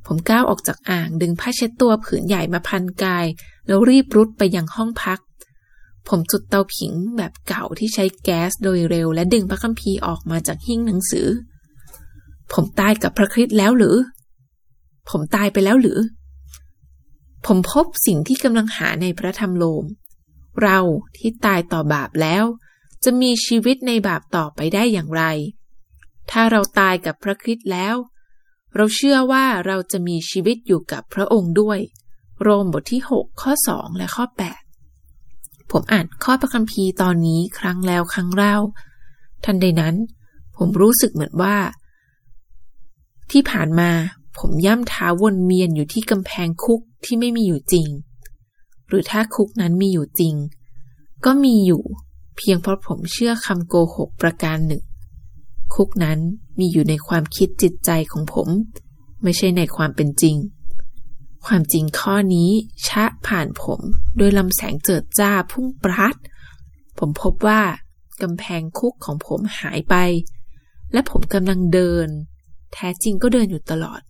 [0.07, 3.27] ผมก้าวออกจากอ่างดึงผ้าเช็ดตัวผืนใหญ่มาพันกาย
[3.67, 5.21] แล้วรีบรุดไปยังห้องพัก
[6.09, 11.29] ผมจุดเตาผิงแบบเก่าที่ใช้แก๊สโดยเร็ว และดึงพระคัมภีร์ออกมาจากหิ้งหนังสือ
[12.53, 13.97] ผมตายกับพระคริสต์แล้วหรือ
[15.11, 15.99] ผมตายไปแล้วหรือ
[17.47, 19.85] ผมพบสิ่งที่กำลังหาในพระธรรมโลม
[20.63, 20.79] เรา
[21.17, 22.45] ที่ตายต่อบาปแล้ว
[23.05, 25.23] จะมีชีวิตในบาปต่อไปได้อย่างไร
[26.31, 27.97] ถ้าเราตายกับพระคริสต์แล้ว
[28.77, 31.79] เราเชื่อว่าเราจะมีชีวิตอยู่กับพระองค์ด้วย
[32.43, 34.25] โรมบทที่ 6 ข้อ 2 และข้อ
[34.99, 38.57] 8 ผมอ่านข้อพระคัมภีร์ตอนนี้ครั้งแล้วครั้งเล่า
[39.45, 39.95] ทันใดนั้น
[40.57, 41.57] ผมรู้สึกเหมือนว่า
[43.31, 43.91] ที่ผ่านมา
[44.39, 47.89] ผมย่ำเท้าวนเวียนอยู่ที่กำแพงคุกที่ไม่มีอยู่จริง
[48.89, 50.35] หรือถ้าคุกนั้นมีอยู่จริง
[51.25, 51.83] ก็มีอยู่
[52.37, 54.83] เพียงเพราะผมเชื่อคำโกหกประการหนึ่ง
[55.75, 56.19] คุกนั้น
[56.59, 58.49] มีอยู่ในความคิดจิตใจของผม
[59.23, 60.37] ไม่ใช่ในความเป็นจริง
[61.47, 62.51] ความจริงข้อนี้
[62.87, 63.81] ชะผ่านผม
[64.17, 66.17] โดยลำแสงเจิดจ้าพุ่งปราด
[66.99, 67.61] ผมพบว่า
[68.23, 69.95] กำแพงคุกของผมหายไป
[70.93, 72.09] และผมกำลังเดิน
[72.73, 74.01] แท้จริงก็เดินอยู่ตลอด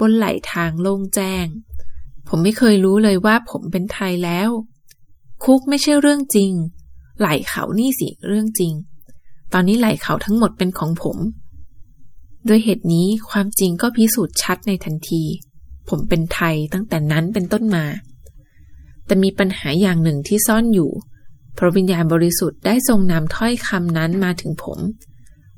[0.00, 1.46] บนไหลทางโล่งแจ้ง
[2.28, 4.50] ผมไม่เคยรู้เลยว่าผมเป็นไทยแล้ว
[5.44, 6.52] คุกไม่ใช่เรื่องจริง
[7.18, 8.72] ไหลเขานี่สิเรื่องจริง
[9.52, 11.16] ตอนนี้ไหลเขาทั้งหมดเป็นของผม
[12.46, 15.22] โดยเหตุนี้ความจริงก็พิสูจน์ชัดในทันที
[15.88, 17.84] ผมเป็นไทยตั้งแต่นั้นเป็นต้นมา
[19.06, 20.90] แต่มีปัญหาอย่างหนึ่งที่ซ่อนอยู่
[21.58, 24.78] พระวิญญาณบริสุทธิ์ได้ทรงนำถ้อยคำนั้นมาถึงผม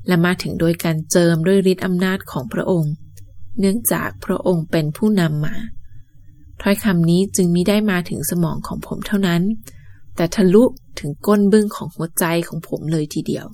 [0.07, 2.93] และมาถึงโดยการเจิมด้วยฤทธิ์อำนาจของพระองค์
[3.59, 5.55] เนื่องจากพระองค์เป็นผู้นำมา
[6.61, 9.41] ถ้อยคำนี้จึงมิได้มาถึงสมองของผมเท่านั้น
[10.15, 10.63] แต่ทะลุ
[10.99, 13.45] ถึงก้นบึ้งของหัวใจของผมเลยทีเดียว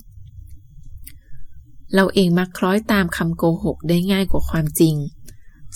[1.94, 4.94] เราเองมักคล้อยตามคำโกหกได้ง่ายกว่าความจริง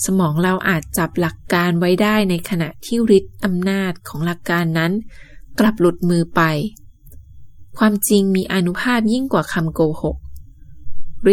[0.05, 4.91] สมองเราอาจจับหลักการไว้ได้ในขณะที่ฤทธิ์อำนาจของหลักการนั้น
[5.59, 6.41] กลับหลุดมือไป
[7.77, 10.17] ความจริงมีอนุภาพยิ่งกว่าคำโกหก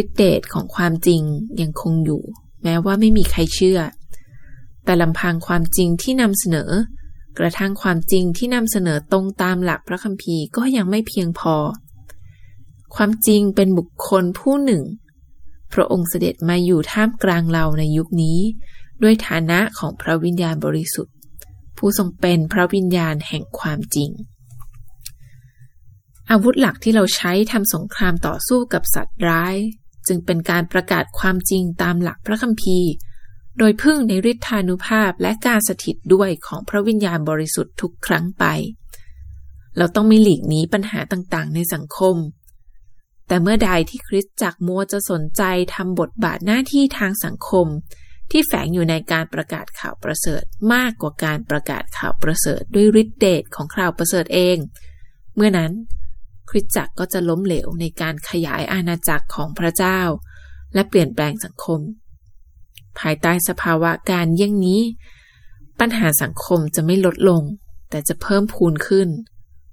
[0.01, 1.23] ฤทธิเดชของความจริง
[1.61, 2.23] ยังคงอยู่
[2.63, 3.81] แม้ว่าไม่มีใครเชื่อ
[4.85, 6.71] แต่ลำพังความจริงที่นำเสนอ
[7.39, 11.55] กระทั่งความจริงที่นำเสนอตรงตามหลักพระคัมภีร์ก็ยังไม่เพียงพอ
[12.95, 14.83] ความจริงเป็นบุคคลผู้หนึ่ง
[15.73, 18.39] พระองค์เสด็จมาอยู่ท่ามกลางเราในยุคนี้
[19.03, 21.15] ด้วยฐานะของพระวิญญาณบริสุทธิ์
[21.77, 24.11] ผู้ทรงเป็นพระวิญญาณแห่งความจริง
[26.31, 29.57] อาวุธหลักที่เราใช้ทำสงครามต่อสู้กับสัตว์ร้าย
[30.07, 32.91] จึงเป็นการประกาศความจริงตามหลักพระคัมภีร์
[33.59, 38.45] โดยพึ่งในฤทธานุภาพและการสถิตด้วยของพระวิญญาณบริสุทธิ์ทุกครั้งไป
[39.77, 42.17] เราต้องมีหลีกหนีปัญหาต่างๆ ในสังคม
[43.27, 45.43] แต่เมื่อใดที่คริสตจักรมัวจะสนใจ
[45.75, 47.67] ทำบทบาทหน้าที่ทางสังคม
[48.31, 54.57] ที่แฝงอยู่ในการประกาศข่าวประเสริฐมากกว่าการประกาศข่าวประเสริฐด้วยฤทธิเดชของข่าวประเสริฐเอง
[55.37, 55.73] เมื่อนั้น
[56.51, 60.01] คริสตจักรก็จะล้มเหลวในการขยายอาณาจักรของพระเจ้า
[60.75, 61.81] และเปลี่ยนแปลงสังคม
[62.99, 64.81] ภายใต้สภาวะการเยี่ยงนี้
[65.81, 67.43] ปัญหาสังคมจะไม่ลดลง
[67.91, 69.09] แต่จะเพิ่มพูนขึ้น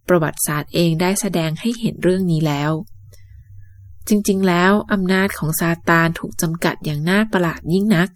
[0.08, 2.72] ประวัติศาสตร์เองได้แสดงให้เห็นเรื่องนี้แล้ว
[4.08, 8.10] จริงๆ แล้วอำนาจของซาตานถูกจำกัดอย่างน่าประหลาดยิ่งนัก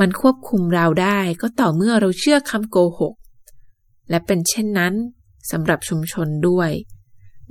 [0.00, 3.14] มันควบคุมเราได้ก็ต่อเมื่อเราเชื่อคำโกหก
[4.10, 4.94] และเป็นเช่นนั้น
[5.50, 6.70] สำหรับชุมชนด้วย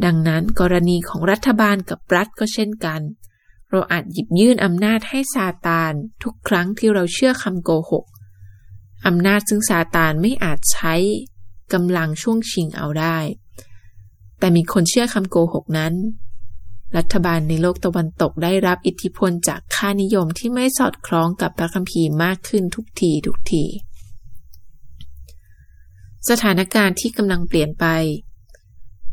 [0.05, 3.01] ดังนั้นกรณีของรัฐบาลกับรัฐก็เช่นกัน
[3.69, 8.05] เราอาจหยิบยื่นอำนาจให้ซาตานทุกครั้งที่เราเชื่อคำโกหก
[9.07, 10.95] อำนาจซึ่งซาตานไม่อาจใช้
[11.73, 13.17] กำลังช่วงชิงเอาได้
[14.39, 15.93] แต่มีคนเชื่อคำโกหกนั้น
[16.97, 23.63] รัฐบาลในโลกตะวันตกได้รับอิทธิพลจากค่านิยมที่ไม่สอดคล้องกับพระคัมภีร์มากขึ้นทุกทีทุกที
[26.29, 27.85] สถานการณ์ที่กำลังเปลี่ยนไป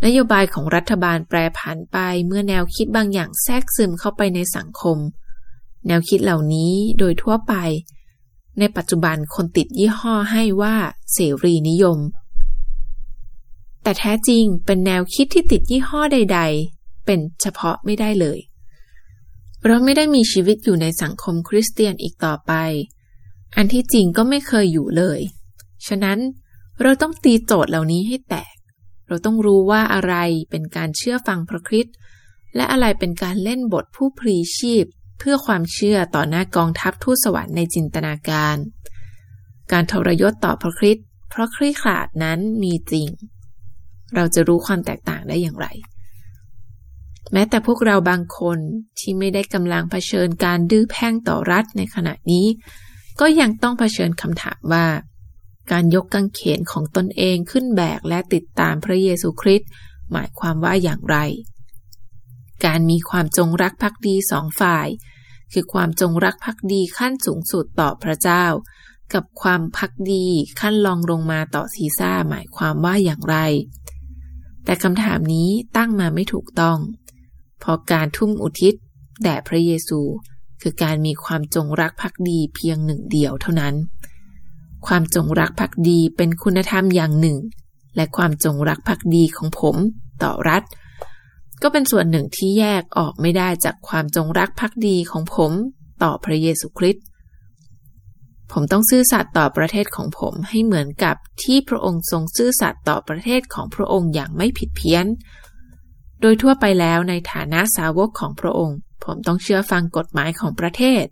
[0.05, 4.99] นโยบายของรัฐบาลแปรผันไปเมื่อแนวคิดบางอย่างแทรกซึมเข้าไปในสังคม
[5.87, 7.55] แนวคิดเหล่านี้โดยทั่วไป
[8.59, 10.75] ในปัจจุบันคนติดยี่ห้อให้ว่า
[11.13, 11.99] เสรีนิยม
[13.83, 16.41] แต่แท้จริงเป็นแนวคิดที่ติดยี่ห้อใด
[17.07, 18.39] เป็นเฉพาะไม่ได้เลย
[19.67, 22.53] เราไม่ได้มีชีวิตอยู่ในสังคมคริสเตียนอีกต่อไป
[23.57, 25.21] อันที่จริงก็ไม่เคยอยู่เลย
[25.87, 26.19] ฉะนั้น
[26.83, 28.55] เราต้องตีโจทย์เหล่านี้ให้แตก
[29.09, 30.15] เราต้องรู้ว่าอะไร
[30.51, 31.95] เป็นการเชื่อฟังพระคริสต์
[32.57, 34.85] และอะไรเป็นการเล่นบทผู้พลีชีพ
[35.19, 38.57] เพื่อความเชื่อต่อหน้ากองทัพทูตสวรรค์ในจินตนาการ
[39.73, 43.09] การทรยศต่อพระคริสต์เพราะคลี่ขาดนั้นมีจริง
[44.15, 45.67] เราจะรู้ความแตกต่างได้อย่างไร
[47.33, 48.59] แม้แต่พวกเราบางคน
[48.99, 52.47] ที่ไม่ได้กำลังเผชิญการดื้อแพ่งต่อรัฐในขณะนี้
[53.21, 54.87] ก็ยังต้องเผชิญคำถามว่า
[55.73, 59.71] การยกกางเขนของตนเองขึ้นแบกและติดตามพระเยซูคริสต์
[60.13, 61.17] หมายความว่าอย่างไร
[62.65, 64.89] การมีความจงรักภักดีสองฝ่าย
[65.53, 68.45] คือความจงรักภักดีขั้นสูงสุดต่อพระเจ้า
[69.15, 70.27] กับความพักดี
[70.61, 73.37] ขั้นลองลงมาต่อซีซ่าหมายความว่าอย่างไร
[74.65, 76.79] แต่คำถามนี้ตั้งมาไม่ถูกต้อง
[77.61, 78.75] เพราะการทุ่มอุทิศ
[79.23, 80.01] แด่พระเยซู
[80.63, 83.75] คือการมีความจงรักภักดีเพียงหนึ่งเดียวเท่านั้น
[84.87, 87.39] ความจงรักภักดีเป็นคุณธรรมอย่างหนึ่ง
[87.97, 89.77] และความจงรักภักดีของผม
[90.23, 90.63] ต่อรัฐ
[91.63, 95.53] ก็เป็นส่วนหนึ่งที่แยกออกไม่ได้จากความจงรักภักดีของผม
[96.03, 97.05] ต่อพระเยซูคริสต์
[98.53, 105.07] ผมต้องซื่อสัตย์ต่อประเทศของผมให้เหมือนกับที่พระองค์ทรงซื่อสัตย์ต่อประเทศของพระองค์อย่างไม่ผิดเพี้ยน
[106.21, 111.05] โดยทั่วไปแล้วในฐานะสาวกของพระองค์ ผมต้องเชื่อฟังกฎหมายของประเทศ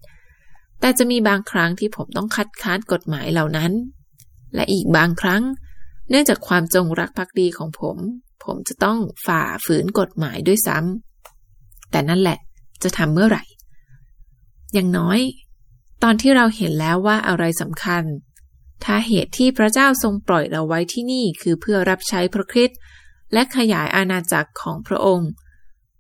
[0.81, 3.73] แต่จะมีบางครั้งที่ผมต้องคัดค้านกฎหมายเหล่านั้น
[4.55, 5.43] และอีกบางครั้ง
[6.11, 7.97] เนื่องจากความจงรักภักดีของผม
[8.45, 12.39] ผมจะต้องฝ่าฝืนกฎหมายด้วยซ้ำแต่นั่นแหละ
[12.83, 13.45] จะทำเมื่อไหร่
[14.75, 15.21] อย่างน้อย
[16.03, 18.05] ตอนที่เราเห็นแล้วว่าอะไรสำคัญ
[18.85, 22.79] ถ้าเหตุที่พระเจ้าทรงปล่อยเราไว้ที่นี่คือเพื่อรับใช้พระคริสต์
[23.35, 25.31] และขยายอาณาจักรของพระองค์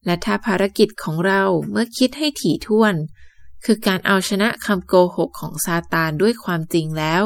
[0.06, 2.94] และถ้าภารกิจของเราเมื่อคิดให้ถี่ถ้วน
[3.64, 7.22] คือการเอาชนะคำโกหกของซาตานด้วยความจริงแล้ว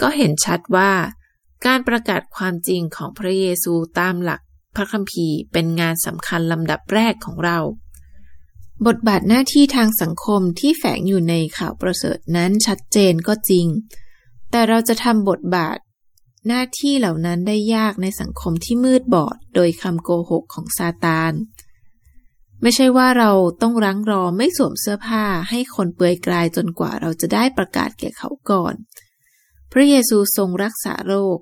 [0.00, 0.92] ก็เห็นชัดว่า
[1.66, 4.40] การประกาศความจริงของพระเยซูตามหลัก
[4.76, 7.58] พระคัมภีร์เป็นงานสำคัญลำดับแรกของเรา
[8.86, 13.66] บทบาทหน้าที่ทางสังคมที่แฝงอยู่ในข่าวประเสริฐนั้นชัดเจนก็จริง
[14.50, 15.78] แต่เราจะทำบทบาท
[16.48, 21.32] หน้าที่เหล่านั้นได้ยากในสังคมที่มืดบอดโดยคำโกหกของซาตาน
[22.62, 23.30] ไม่ใช่ว่าเรา
[23.62, 28.74] ต้องรั้งรอไม่สวมเสื้อผ้าให้คนเปื่อยกลายจนกว่าเราจะได้ประกาศแก่เขาก่อน
[29.72, 31.38] พระเยซูทรงรักษาโรค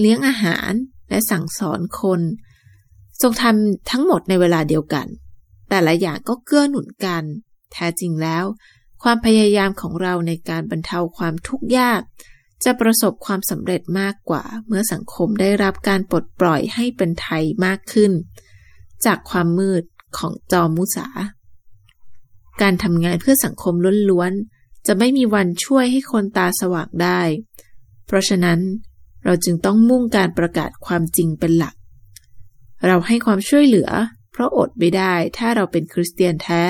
[0.00, 0.70] เลี้ยงอาหาร
[1.08, 2.20] และสั่งสอนคน
[3.20, 5.06] ทรงทำทั้งหมดในเวลาเดียวกัน
[5.68, 7.24] แต่ละอย่างก็เกื้อหนุนกัน
[7.72, 8.44] แท้จริงแล้ว
[9.02, 12.02] ความพยายามของเราในการบรรเทาความทุกข์ยาก
[12.64, 18.12] จะประสบความสำเร็จมากกว่า เมื่อสังคมได้รับการปลดปล่อยให้เป็นไทยมากขึ้น
[19.04, 19.82] จากความมืด
[20.18, 21.08] ของจอมุสา
[22.62, 23.74] การทำงานเพื่อสังคม
[24.10, 27.20] ล้วนๆ จะไม่มีวันช่วยให้คนตาสว่างได้
[28.06, 28.60] เพราะฉะนั้น
[29.24, 31.74] เราจึงต้องมุ่งการประกาศความจริงเป็นหลัก
[32.86, 33.88] เราให้ความช่วยเหลือ
[34.32, 36.64] เพราะอดไม่ได้ถ้าเราเป็นคริสเตียนแท้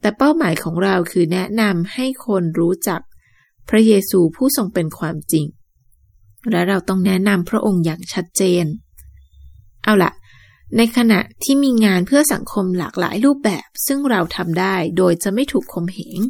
[0.00, 3.00] แต่เป้าหมายของเราคือแนะนำให้คนรู้จัก
[3.68, 5.46] พระเยซูผู้ทรงเป็นความจริง
[6.50, 8.64] และเราต้องแนะนำพระองค์อย่างชัดเจน
[9.84, 10.12] เอาละ
[10.76, 16.20] ในขณะที่มีงานเพื่อสังคมหลากหลายรูปแบบ ซึ่งเราทำได้โดยจะไม่ถูกคมเหง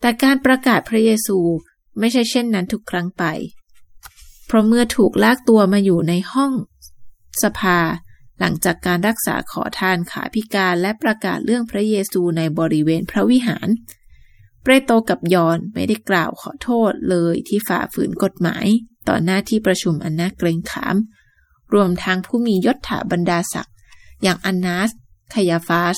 [0.00, 1.38] แต่การประกาศพระเยซู
[1.98, 3.24] ไม่ใช่เช่นนั้นทุกครั้งไป
[4.46, 6.52] เพราะเมื่อถูกลากตัวมาอยู่ในห้อง
[7.42, 7.78] สภา
[8.38, 13.68] หลังจากการรักษาขอทานขาพิการและประกาศเรื่องพระเยซูในบริเวณพระวิหาร
[14.62, 18.66] เปรโตกับยอนไม่ได้กล่าวขอโทษเลยที่ฝ่าฝืนกฎหมาย
[19.08, 20.96] ต่อหน้าที่ประชุมอันน่าเกรงขาม
[21.74, 23.74] รวมทั้งผู้มียศถาบรรดาศักดิ์
[24.22, 24.90] อย่างอันนาส
[25.34, 25.96] คายาฟาส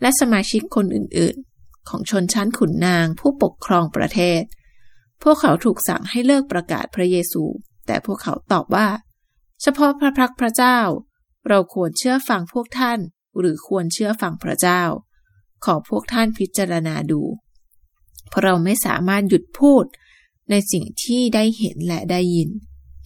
[0.00, 4.42] และสมาชิกคนอื่นๆ ของชนชั้นขุนนางผู้ปกครองประเทศ
[5.22, 7.42] พวกเขาถูกสั่งให้เลิกประกาศพระเยซู
[7.86, 8.88] แต่พวกเขาตอบว่า
[9.62, 10.78] เฉพาะพระพักพระเจ้า
[11.48, 12.98] เราควรเชื่อฟังพวกท่าน
[13.38, 14.82] หรือควรเชื่อฟังพระเจ้า
[15.64, 17.20] ขอพวกท่านพิจารณาดู
[18.30, 19.84] เพราะเราไม่สามารถหยุดพูด
[20.50, 22.50] ในสิ่งที่ได้เห็นและได้ยิน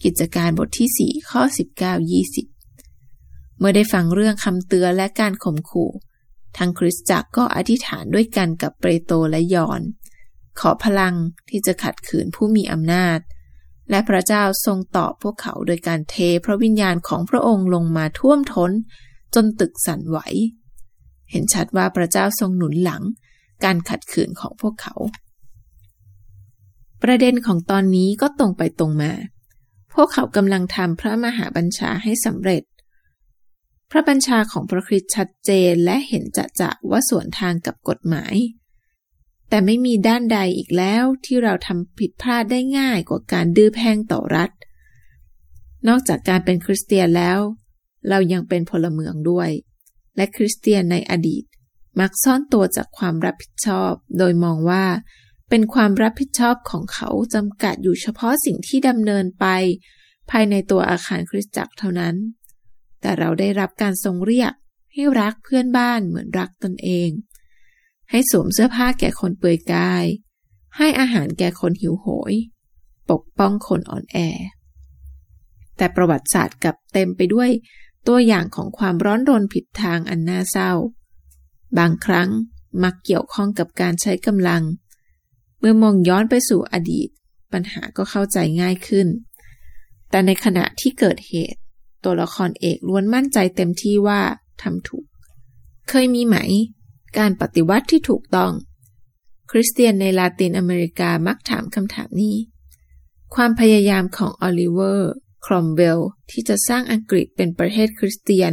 [0.03, 1.41] กิจการบทที่ 4 ข้อ
[2.71, 5.91] 19-20 เมื่อได้ฟังเรื่องคำเตือนและการข่มขู่
[6.57, 9.81] ทางคริสตจักรก็อธิษฐานด้วยกันกับเปโตรและยอน
[10.59, 11.15] ขอพลัง
[11.49, 13.19] ที่จะขัดขืนผู้มีอำนาจ
[13.89, 18.71] และพระเจ้าทรงตอบพวกเขาโดยการเทพระวิญญาณของพระองค์ลงมาท่วมท้น
[19.35, 20.17] จนตึกสั่นไหว
[21.31, 23.03] เห็นชัดว่าพระเจ้าทรงหนุนหลัง
[23.63, 24.95] การขัดขืนของพวกเขา
[27.03, 29.11] ประเด็นของตอนนี้ก็ตรงไปตรงมา
[29.93, 32.63] พวกเขากำลังทำพระมหาบัญชาให้สำเร็จ
[33.91, 38.35] พระบัญชาของพระคริสต์ชัดเจนและเห็นจะจะว่าสวนทางกับกฎหมาย
[39.49, 44.51] แต่ไม่มีด้านใดอีกแล้วที่เราทำผิดพลาดได้ง่ายกว่าการดื้อแพ่งต่อรัฐ
[45.87, 47.39] นอกจากการเป็นคริสเตียนแล้ว
[48.09, 49.49] เรายังเป็นพลเมืองด้วย
[50.15, 51.43] และคริสเตียนในอดีต
[51.99, 54.85] มักซ่อนตัวจากความรับผิดชอบ โดยมองว่า
[55.49, 59.45] เป็นความรับผิดชอบของเขาจำกัดอยู่เฉพาะสิ่งที่ดำเนินไป
[60.29, 62.15] ภายในตัวอาคารคริสตจักรเท่านั้น
[63.01, 64.53] แต่เราได้รับการทรงเรียก
[64.93, 67.09] ให้รักเพื่อนบ้านเหมือนรักตนเอง
[68.11, 70.05] ให้สวมเสื้อผ้าแก่คนเปื่อยกาย
[70.77, 72.33] ให้อาหารแก่คนหิวโหย
[73.11, 74.17] ปกป้องคนอ่อนแอ
[75.77, 77.49] แต่ประวัติศาสตร์กับเต็มไปด้วย
[78.07, 80.71] ตัวอย่างของความร้อนรนผิดทางอันน่าเศร้า
[81.77, 82.29] บางครั้ง
[82.83, 84.63] มักเกี่ยวข้องกับการใช้กำลัง
[85.59, 87.09] เมื่อมองย้อนไปสู่อดีต
[87.53, 89.07] ปัญหาก็เข้าใจง่ายขึ้น
[90.09, 91.59] แต่ในขณะที่เกิดเหตุ
[92.03, 94.21] ตัวละครเอกล้วนมั่นใจเต็มที่ว่า
[94.61, 95.05] ทำถูก
[95.89, 96.37] เคยมีไหม
[97.17, 98.51] การปฏิวัติที่ถูกต้อง
[99.51, 102.37] คริสเตียนในลาตินอเมริกามักถามคำถามนี้
[103.35, 105.13] ความพยายามของออลิเวอร์
[105.45, 105.99] ครอมเวล
[106.31, 108.51] ที่จะสร้างอังกฤษเป็นประเทศคริสเตียน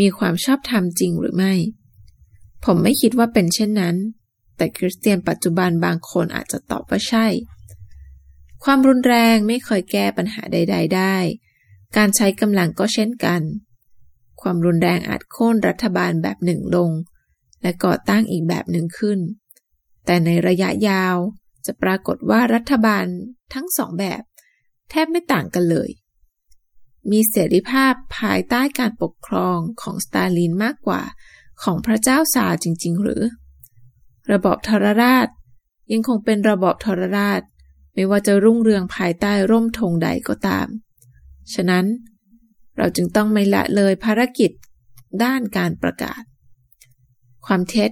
[0.00, 1.54] มีความชอบธรรมจริงหรือไม่
[2.64, 3.96] ผมไม่คิดว่าเป็นเช่นนั้น
[4.56, 7.26] แต่คริสเตียนปัจจุบันบางคนอาจจะตอบว่าใช่
[8.64, 11.16] ความรุนแรงไม่เคยแก้ปัญหาใด ๆ ได้
[11.96, 13.42] การใช้กำลังก็เช่นกัน
[14.40, 16.90] ความรุนแรงอาจโค่นรัฐบาลแบบหนึ่งลง
[17.62, 19.18] และก่อตั้งอีกแบบหนึ่งขึ้น
[20.06, 21.16] แต่ในระยะยาว
[21.66, 23.06] จะปรากฏว่ารัฐบาล
[23.54, 24.22] ทั้งสองแบบ
[24.90, 25.90] แทบไม่ต่างกันเลย
[27.10, 31.02] มีเสรีภาพภายใต้การปกครองของสตาลินมากกว่า
[31.64, 33.22] ของพระเจ้าซาจริง ๆ หรือ
[34.32, 35.28] ระบอบทรราช
[35.92, 37.40] ยังคงเป็นระบอบทรราช
[37.94, 40.66] ไม่ว่าจะรุ่งเรืองภายใต้ร่มธงใดก็ตาม
[41.54, 41.86] ฉะนั้น
[42.76, 44.50] เราจึงต้องไม่ละเลยภารกิจ
[45.22, 46.22] ด้านการประกาศ
[47.46, 47.90] ความเท็จ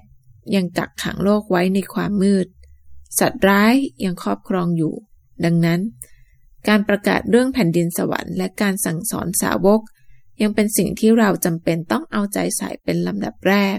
[0.54, 2.46] ยังกักขังโลกไว้ในความมืด
[3.18, 4.94] สัตว์ร้ายยังครอบครองอยู่
[5.44, 5.80] ดังนั้น
[6.68, 9.80] การประกาศเรื่องแผ่นดินสวรรค์และการสั่งสอนสาวก
[10.40, 13.78] ยังเป็นสิ่งที่เราจำเป็นต้องเอาใจใส่เป็นลำดับแรก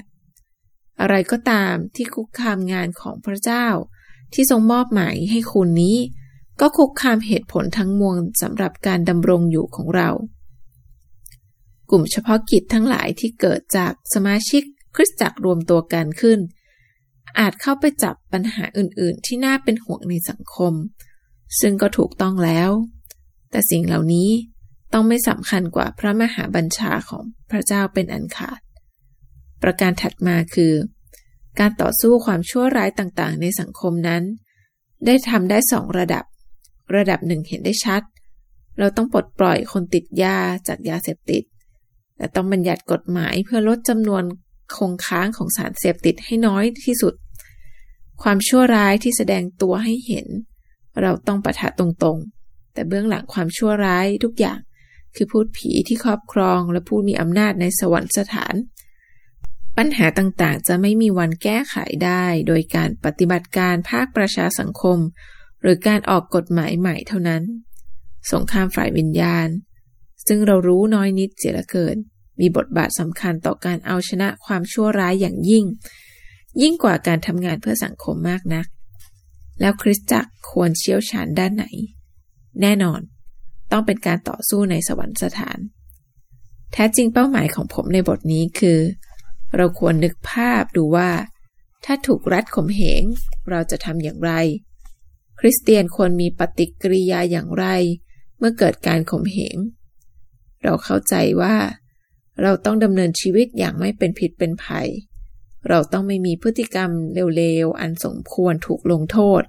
[1.01, 3.67] อะไรก็ตามที่คุกคามงานของพระเจ้า
[4.33, 5.97] ที่ทรงมอบหมายให้คุณนี้
[6.61, 10.09] ก็คุกคามเหตุผลทั้งมวลสำหรับการดำรงอยู่ของเรา
[11.89, 14.63] กลุ่มเฉพาะกิจทั้งหลายที่เกิดจากสมาชิก
[14.95, 16.39] คริสตจักรรวมตัวกันขึ้น
[17.39, 20.73] อาจเข้าไปจับปัญหาอื่น ๆ ที่น่าเป็นห่วงในสังคม
[21.59, 22.69] ซึ่งก็ถูกต้องแล้ว
[23.51, 24.29] แต่สิ่งเหล่านี้
[24.93, 28.59] ต้องไม่สำคัญกว่าพระมหาบัญชาของพระเจ้าเป็นอันขาด
[29.63, 30.73] ประการถัดมาคือ
[31.59, 34.23] การต่อสู้ความชั่วร้ายต่างๆ ในสังคมนั้น
[35.05, 36.23] ได้ทำได้สองระดับ
[36.95, 38.01] ระดับหนึ่งเห็นได้ชัด
[38.79, 40.37] เราต้องปลดปล่อยคนติดยา
[40.67, 41.43] จากยาเสพติด
[42.17, 44.23] และต้องบัญญัติกฎหมายเพื่อลดจำนวน
[44.75, 47.13] คงค้างของสารเสพติดให้น้อยที่สุด
[48.23, 50.27] ความชั่วร้ายที่แสดงตัวให้เห็น
[51.01, 54.59] เราต้องประทะตรงๆ แต่เบื้องหลังความชั่วร้ายทุกอย่าง
[55.15, 58.55] คือพูดผีที่ครอบครองและผู้มีอำนาจในสวรรคสถาน
[59.77, 64.97] ปัญหาต่างๆ จะไม่มีวันแก้ไขได้ โดยการปฏิบัติการภาคประชาสังคม
[65.61, 67.43] หรือการออกกฎหมายใหม่เท่านั้น
[68.31, 69.47] สงครามฝ่ายวิญญาณ
[70.27, 71.97] ซึ่งเรารู้น้อยนิดเสียละเกิน
[72.39, 75.65] มีบทบาทสำคัญต่อการเอาชนะความชั่วร้ายอย่างยิ่ง
[76.61, 78.65] ยิ่งกว่าการทำงานเพื่อสังคมมากนัก
[79.61, 81.65] แล้วคริสตจักรควรเชี่ยวชาญด้านไหน
[82.61, 83.01] แน่นอน
[83.71, 85.57] ต้องเป็นการต่อสู้ในสวรรคสถาน
[86.73, 88.79] แท้จริงเป้าหมายของผมในบทนี้คือ
[89.55, 91.09] เราควรนึกภาพดูว่า
[91.85, 93.03] ถ้าถูกรัดข่มเหง
[93.49, 94.31] เราจะทำอย่างไร
[95.39, 97.65] คริสเตียนควรมีปฏิกิริยาอย่างไร
[98.37, 99.57] เมื่อเกิดการข่มเหง
[100.63, 101.55] เราเข้าใจว่า
[102.41, 104.87] เราต้องดำเนินชีวิตอย่างไม่เป็นผิดเป็นภัย
[105.69, 106.89] เราต้องไม่มีพฤติกรรม
[107.37, 109.41] เร็วๆอันสมควรถูกลงโทษ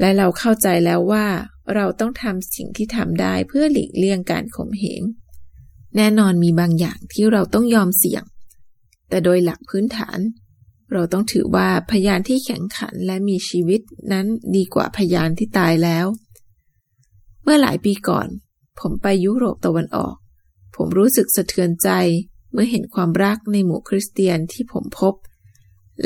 [0.00, 1.26] และเราเข้าใจแล้วว่า
[1.74, 5.02] เราต้องทำสิ่งที่ทำได้เพื่อหลีกเลี่ยงการข่มเหง
[5.96, 8.24] แน่นอนมีบางอย่างที่เราต้องยอมเสี่ยง
[9.08, 10.18] แต่โดยหลักพื้นฐาน
[10.92, 13.80] เราต้องถือว่าพยานที่แข็งขันและมีชีวิต
[14.12, 16.06] นั้นดีกว่าพยานที่ตายแล้ว
[17.42, 18.28] เมื่อหลายปีก่อน
[18.80, 20.14] ผมไปยุโรปตะวันออก
[20.76, 21.88] ผมรู้สึกสะเทือนใจ
[22.52, 25.14] เมื่อเห็นความรักในหมู่คริสเตียนที่ผมพบ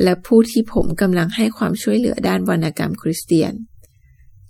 [0.03, 3.53] และผู้ที่ผมกำลังให้ความช่วยเหลือด้านวรรณกรรมคริสเตียน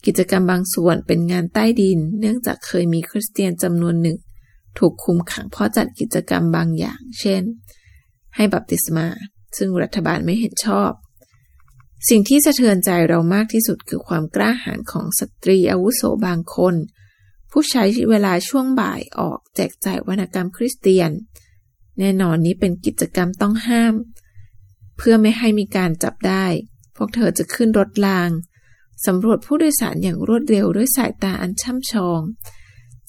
[0.07, 4.17] กิจกรรมบางส่วนเป็นงานใต้ดิน เนื่องจากเคยมีคริสเตียนจำนวนหนึ่ง
[4.79, 7.43] ถูกคุมขังเพราะจัดกิจกรรมบางอย่าง เช่น
[8.37, 9.07] ให้บัพติศมา
[9.57, 10.91] ซึ่งรัฐบาลไม่เห็นชอบ
[12.09, 16.75] สิ่งที่สะเทือนใจเรามากที่สุดคือความกล้าหาญของสตรีอาวุโสบางคน
[17.51, 21.11] ผู้ใช้เวลาช่วงบ่ายออกแจกจ่ายวรรณกรรมคริสเตียน
[21.99, 23.95] แน่นอนนี้เป็นกิจกรรมต้องห้าม
[24.97, 26.47] เพื่อไม่ให้มีการจับได้
[26.97, 28.31] พวกเธอจะขึ้นรถราง
[29.05, 32.21] สำรวจผู้โดยสารอย่างรวดเร็วด้วยสายตาอันช่ำชอง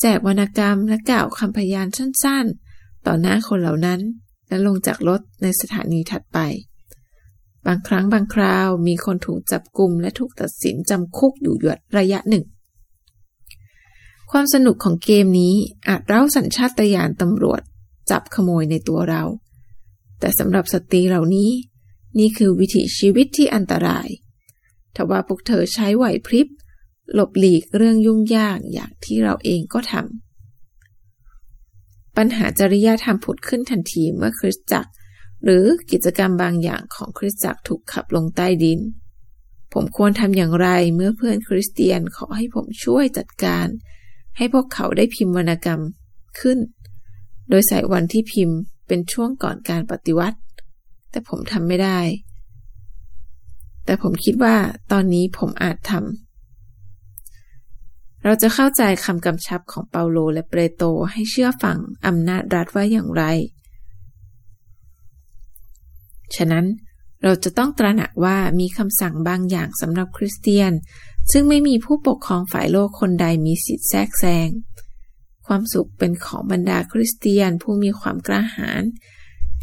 [0.02, 4.00] แจกวรรณกรรมและกล่าวคำพยานสั้นๆ ต่อหน้าคนเหล่านั้น
[4.48, 6.40] และลงจากรถในสถานีถัดไป
[7.66, 12.46] บางครั้งบางคราวมีคนถูกจับกลุ่มและถูกตัดสินจำคุกอยู่หยวดระยะหนึ่ง
[14.32, 15.56] ความสนุกของเกมนี้
[15.88, 17.62] อาจเร้าสัญชาตญาณตำรวจ
[18.12, 19.24] จับขโมยในตัวเรา
[20.20, 21.50] แต่สำหรับสตรีเหล่านี้
[22.20, 24.08] นี่คือวิถีชีวิตที่อันตราย
[24.98, 26.48] ทว่าพวกเธอใช้ไหวพริบ
[27.14, 34.91] หลบหลีกเรื่องยุ่งยากอย่างที่เราเองก็ทำปัญหาจริยธรรมผุดขึ้นทันทีเมื่อคริสตจักร
[35.43, 38.80] หรือกิจกรรมบางอย่างของคริสตจักรถูกขับลงใต้ดิน
[39.74, 43.68] ผมควรทำอย่างไรเมื่อเพื่อนคริสเตียนขอให้ผมช่วยจัดการ
[44.38, 45.82] ให้พวกเขาได้พิมพ์วรรณกรรม
[46.39, 46.60] ขึ้น
[47.50, 50.39] โดยใส่วันที่พิมพ์เป็นช่วงก่อนการปฏิวัติ
[51.12, 52.00] แต่ผมทำไม่ได้
[53.88, 54.56] แต่ผมคิดว่า
[54.92, 61.78] ตอนนี้ผมอาจทำ เราจะเข้าใจคำกำชับของเปาโลและเปโตรให้เชื่อฟัง
[62.08, 63.24] อำนาจรัฐว่าอย่างไร
[66.36, 66.66] ฉะนั้น
[67.24, 70.72] เราจะต้องตระหนักว่ามีคำสั่งบางอย่างสำหรับคริสเตียน
[71.32, 74.50] ซึ่งไม่มีผู้ปกครองฝ่ายโลกคนใดมีสิทธิแทรกแซง
[75.48, 78.84] ความสุขเป็นของบรรดาคริสเตียนผู้มีความกล้าหาญ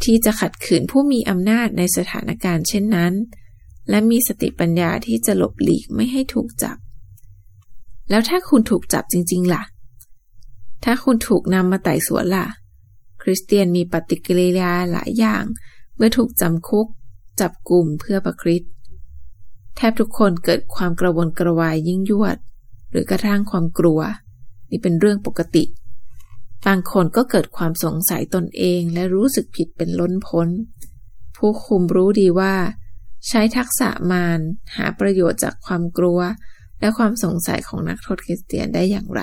[0.04, 3.12] ที่จะขัดขืนผู้มีอำนาจในสถานการณ์เช่นนั้น
[3.88, 6.76] และมีสติปัญญาที่จะหลบหลีกไม่ให้ถูกจับ
[8.10, 9.62] แล้วถ้าคุณถูกจับจริง ๆ ล่ะ
[10.84, 12.46] ถ้าคุณถูกนำมาไต่สวนล่ะ
[13.22, 15.44] คริสเตียนมีปฏิกิริยาหลายอย่าง
[15.96, 16.86] เมื่อถูกจำคุก
[17.40, 18.62] จับกลุ่มเพื่อประคริส
[19.76, 22.36] แทบทุกคนเกิดความกระวนกระวายยิ่งยวด
[22.90, 24.00] หรือกระทั่งความกลัว
[24.70, 25.64] นี่เป็นเรื่องปกติ
[26.66, 30.48] บางคนก็เกิดความสงสัยตนเองและรู้สึกผิดเป็นล้นพ้น
[31.36, 32.54] ผู้คุมรู้ดีว่า
[33.28, 34.40] ใช้ทักษะมาร
[34.76, 36.20] หาประโยชน์จากความกลัว
[36.80, 39.22] และความสงสัยของนักโทษคริสเตียนได้อย่างไร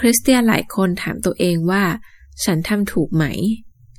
[0.00, 1.84] คริสเตียนหลายคนถามตัวเองว่า
[2.44, 3.24] ฉันทำถูกไหม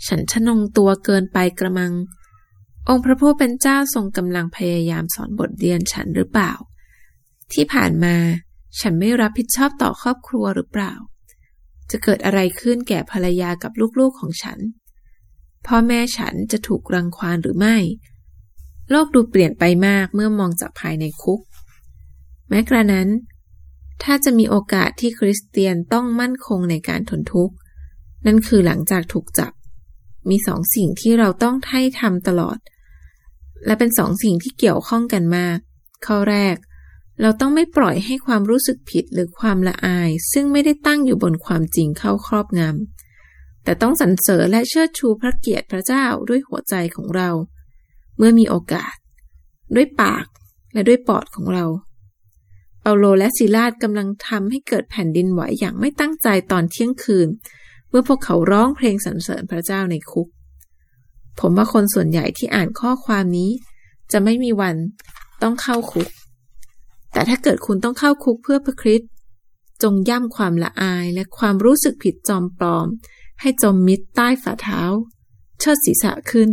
[0.07, 1.93] ฉันชนงตัวเกินไปกระมัง
[2.89, 6.53] องค์พระผู้เป็นเจ้าทรงกำลังพยายามสอนบทเรียนฉันหรือเปล่า
[7.53, 8.15] ที่ผ่านมา
[8.79, 10.93] ฉันไม่รับผิดชอบต่อครอบครัวหรือเปล่า
[11.91, 14.59] จะเกิดอะไรขึ้นแก่ภรรยากับลูกๆของฉัน
[15.67, 17.77] พ่อแม่ฉันจะถูกรังควานหรือไม่
[18.91, 21.39] โลกดูเปลี่ยนไปมากเมื่อมองจากภายในคุก
[22.49, 23.09] แม้กระนั้น
[24.03, 27.55] ถ้าจะมีโอกาสที่คริสเตียนต้องมั่นคงในการทนทุกข์
[28.25, 29.51] นั่นคือหลังจากถูกจับ
[30.29, 32.57] มีสองสิ่งที่เราต้องให้ทำตลอด
[33.65, 35.57] และเป็นสองสิ่งที่เกี่ยวข้องกันมาก
[36.05, 36.55] ข้อแรก
[37.21, 47.29] เราต้องไม่ปล่อยให้ความรู้สึกผิดหรือความละอาย ซึ่งไม่ได้ตั้งอยู่บนความจริงเข้าครอบงำแต่ต้องสรรเสริญและเชิดชูพระเกียรติพระเจ้าด้วยหัวใจของเรา
[48.17, 48.95] เมื่อมีโอกาส
[49.75, 50.25] ด้วยปาก
[50.73, 51.65] และด้วยปอดของเรา
[52.81, 57.27] เปาโลและซิลาดกำลังทำให้เกิดแผ่นดินไหวอย่างไม่ตั้งใจตอนเที่ยงคืน
[57.89, 60.27] เมื่อพวกเขาร้องเพลงสรรเสริญพระเจ้าในคุก
[61.39, 63.51] ผมว่าคนส่วนใหญ่ที่อ่านข้อความนี้
[64.11, 64.75] จะไม่มีวัน
[65.41, 66.09] ต้องเข้าคุก
[67.11, 69.09] แต่ถ้าเกิดคุณต้องเข้าคุกเพื่อพระคริสต์
[69.83, 72.87] จงย่ำความละอายและความรู้สึกผิดจอมปลอม
[73.41, 74.81] ให้จมมิดใต้ฝ่าเท้า
[75.59, 76.49] เชิดศีรษะขึ้น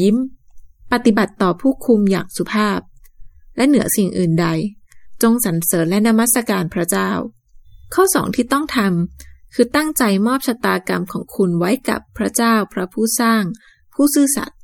[0.00, 0.16] ยิ้ม
[0.94, 2.80] ปฏิบัติต่อผู้คุมอย่างสุภาพ
[3.56, 4.46] และเหนือสิ่งอื่นใด
[5.22, 7.10] จงสรรเสริญและนมัสการพระเจ้า
[7.94, 13.42] ข้อสองที่ต้องทำคือตั้งใจมอบชะตากรรมของคุณไว้กับพระเจ้าพระผู้สร้าง
[13.94, 14.58] ผู้ซื่อสัตย์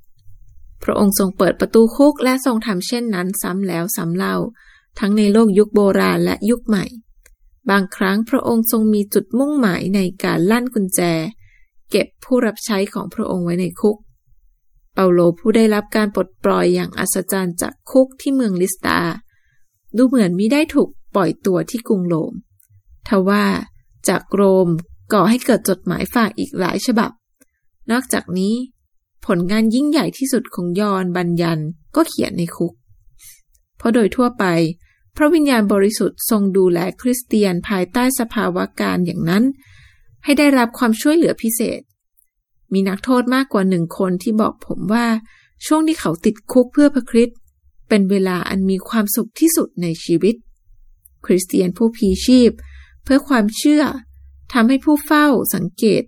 [0.83, 4.37] พระองค์ทรงเปิดประตูคุกและทรงทำเช่นนั้นซ้ำแล้วซ้ำเล่า
[4.99, 6.85] ทั้งในโลกยุคโบราณและยุคใหม่
[7.71, 11.01] บางครั้งพระองค์ทรงมีจุดมุ่งหมายในการลั่นกุญแจ
[11.91, 13.99] เก็บผู้รับใช้ของพระองค์ไว้ในคุก
[14.95, 18.99] เปาโลผู้ได้รับการปลดปล่อยอย่างอัศจรรย์จากคุกที่เมืองลิสตา
[19.97, 22.33] ดูเหมือนมิได้ถูกปล่อยตัวที่กรุงโรม
[23.09, 23.45] ทว่า
[24.09, 24.69] จากโรม
[25.13, 27.11] ก่อให้เกิดจดหมายฝากอีกหลายฉบับ
[27.91, 28.55] นอกจากนี้
[29.27, 31.59] ผลงานยิ่งใหญ่ที่สุดของยอนบัญญัน
[31.97, 32.73] ก็เขียนในคุก
[33.77, 34.45] เพราะโดยทั่วไป
[35.17, 39.45] พระวิญญาณบริสุทธิ์ทรงดูแลคริสเตียนภายใต้สภาวะการอย่างนั้น
[40.25, 41.81] ให้ได้รับความช่วยเหลือพิเศษ
[42.73, 45.07] มีนักโทษมากกว่าหนึ่งคนที่บอกผมว่า
[45.67, 47.39] ช่วงที่เขาติดคุกเพื่อพระคริสต์
[47.89, 50.35] เป็นเวลาอันมีความสุขที่สุดในชีวิต
[51.25, 52.51] คริสเตียนผู้พีชีพ
[53.05, 53.83] เพื่อความเชื่อ
[54.53, 56.03] ทำให้ผู้เฝ้าสังเกต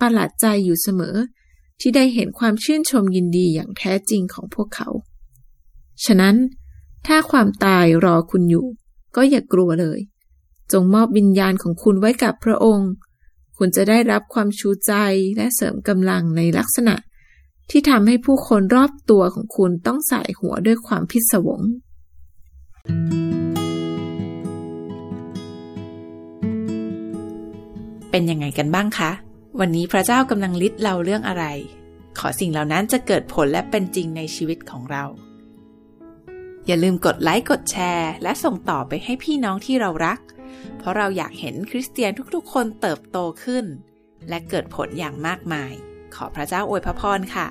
[0.00, 1.16] ประหลาดใจอยู่เสมอ
[1.80, 4.88] ที่ได้เห็นความชื่นชมยินดีอย่างแท้จริงของพวกเขา
[6.04, 6.36] ฉะนั้น
[7.06, 8.66] ถ้าความตายรอคุณอยู่
[9.16, 9.98] ก็อย่ากกลัวเลย
[10.72, 12.90] จงมอบวิญญาณของคุณไว้กับพระองค์
[13.58, 14.92] คุณจะได้รับความชูใจ
[15.36, 16.94] และเสริมกำลังในลักษณะ
[17.70, 21.60] ที่ทำให้ผู้คนรอบตัวของคุณต้องใส่หัวด้วยความพิศวง
[28.10, 29.10] เป็นยังไงกันบ้างคะ
[29.60, 31.44] วันนี้พระเจ้ากำลังลิดเราเรื่องอะไร
[32.18, 35.04] ขอสิ่งเหล่านั้นจะเกิดผลและเป็นจริงในชีวิตของเรา
[36.66, 40.18] อย่าลืมกดไลค์กดแชร์ และส่งต่อไปให้พี่น้องที่เรารัก
[40.78, 43.64] เพราะเราอยากเห็นคริสเตียนทุกๆ คนเติบโตขึ้น
[44.28, 45.72] และเกิดผลอย่างมากมาย
[46.14, 47.46] ขอพระเจ้าอวยพระพรค่ะ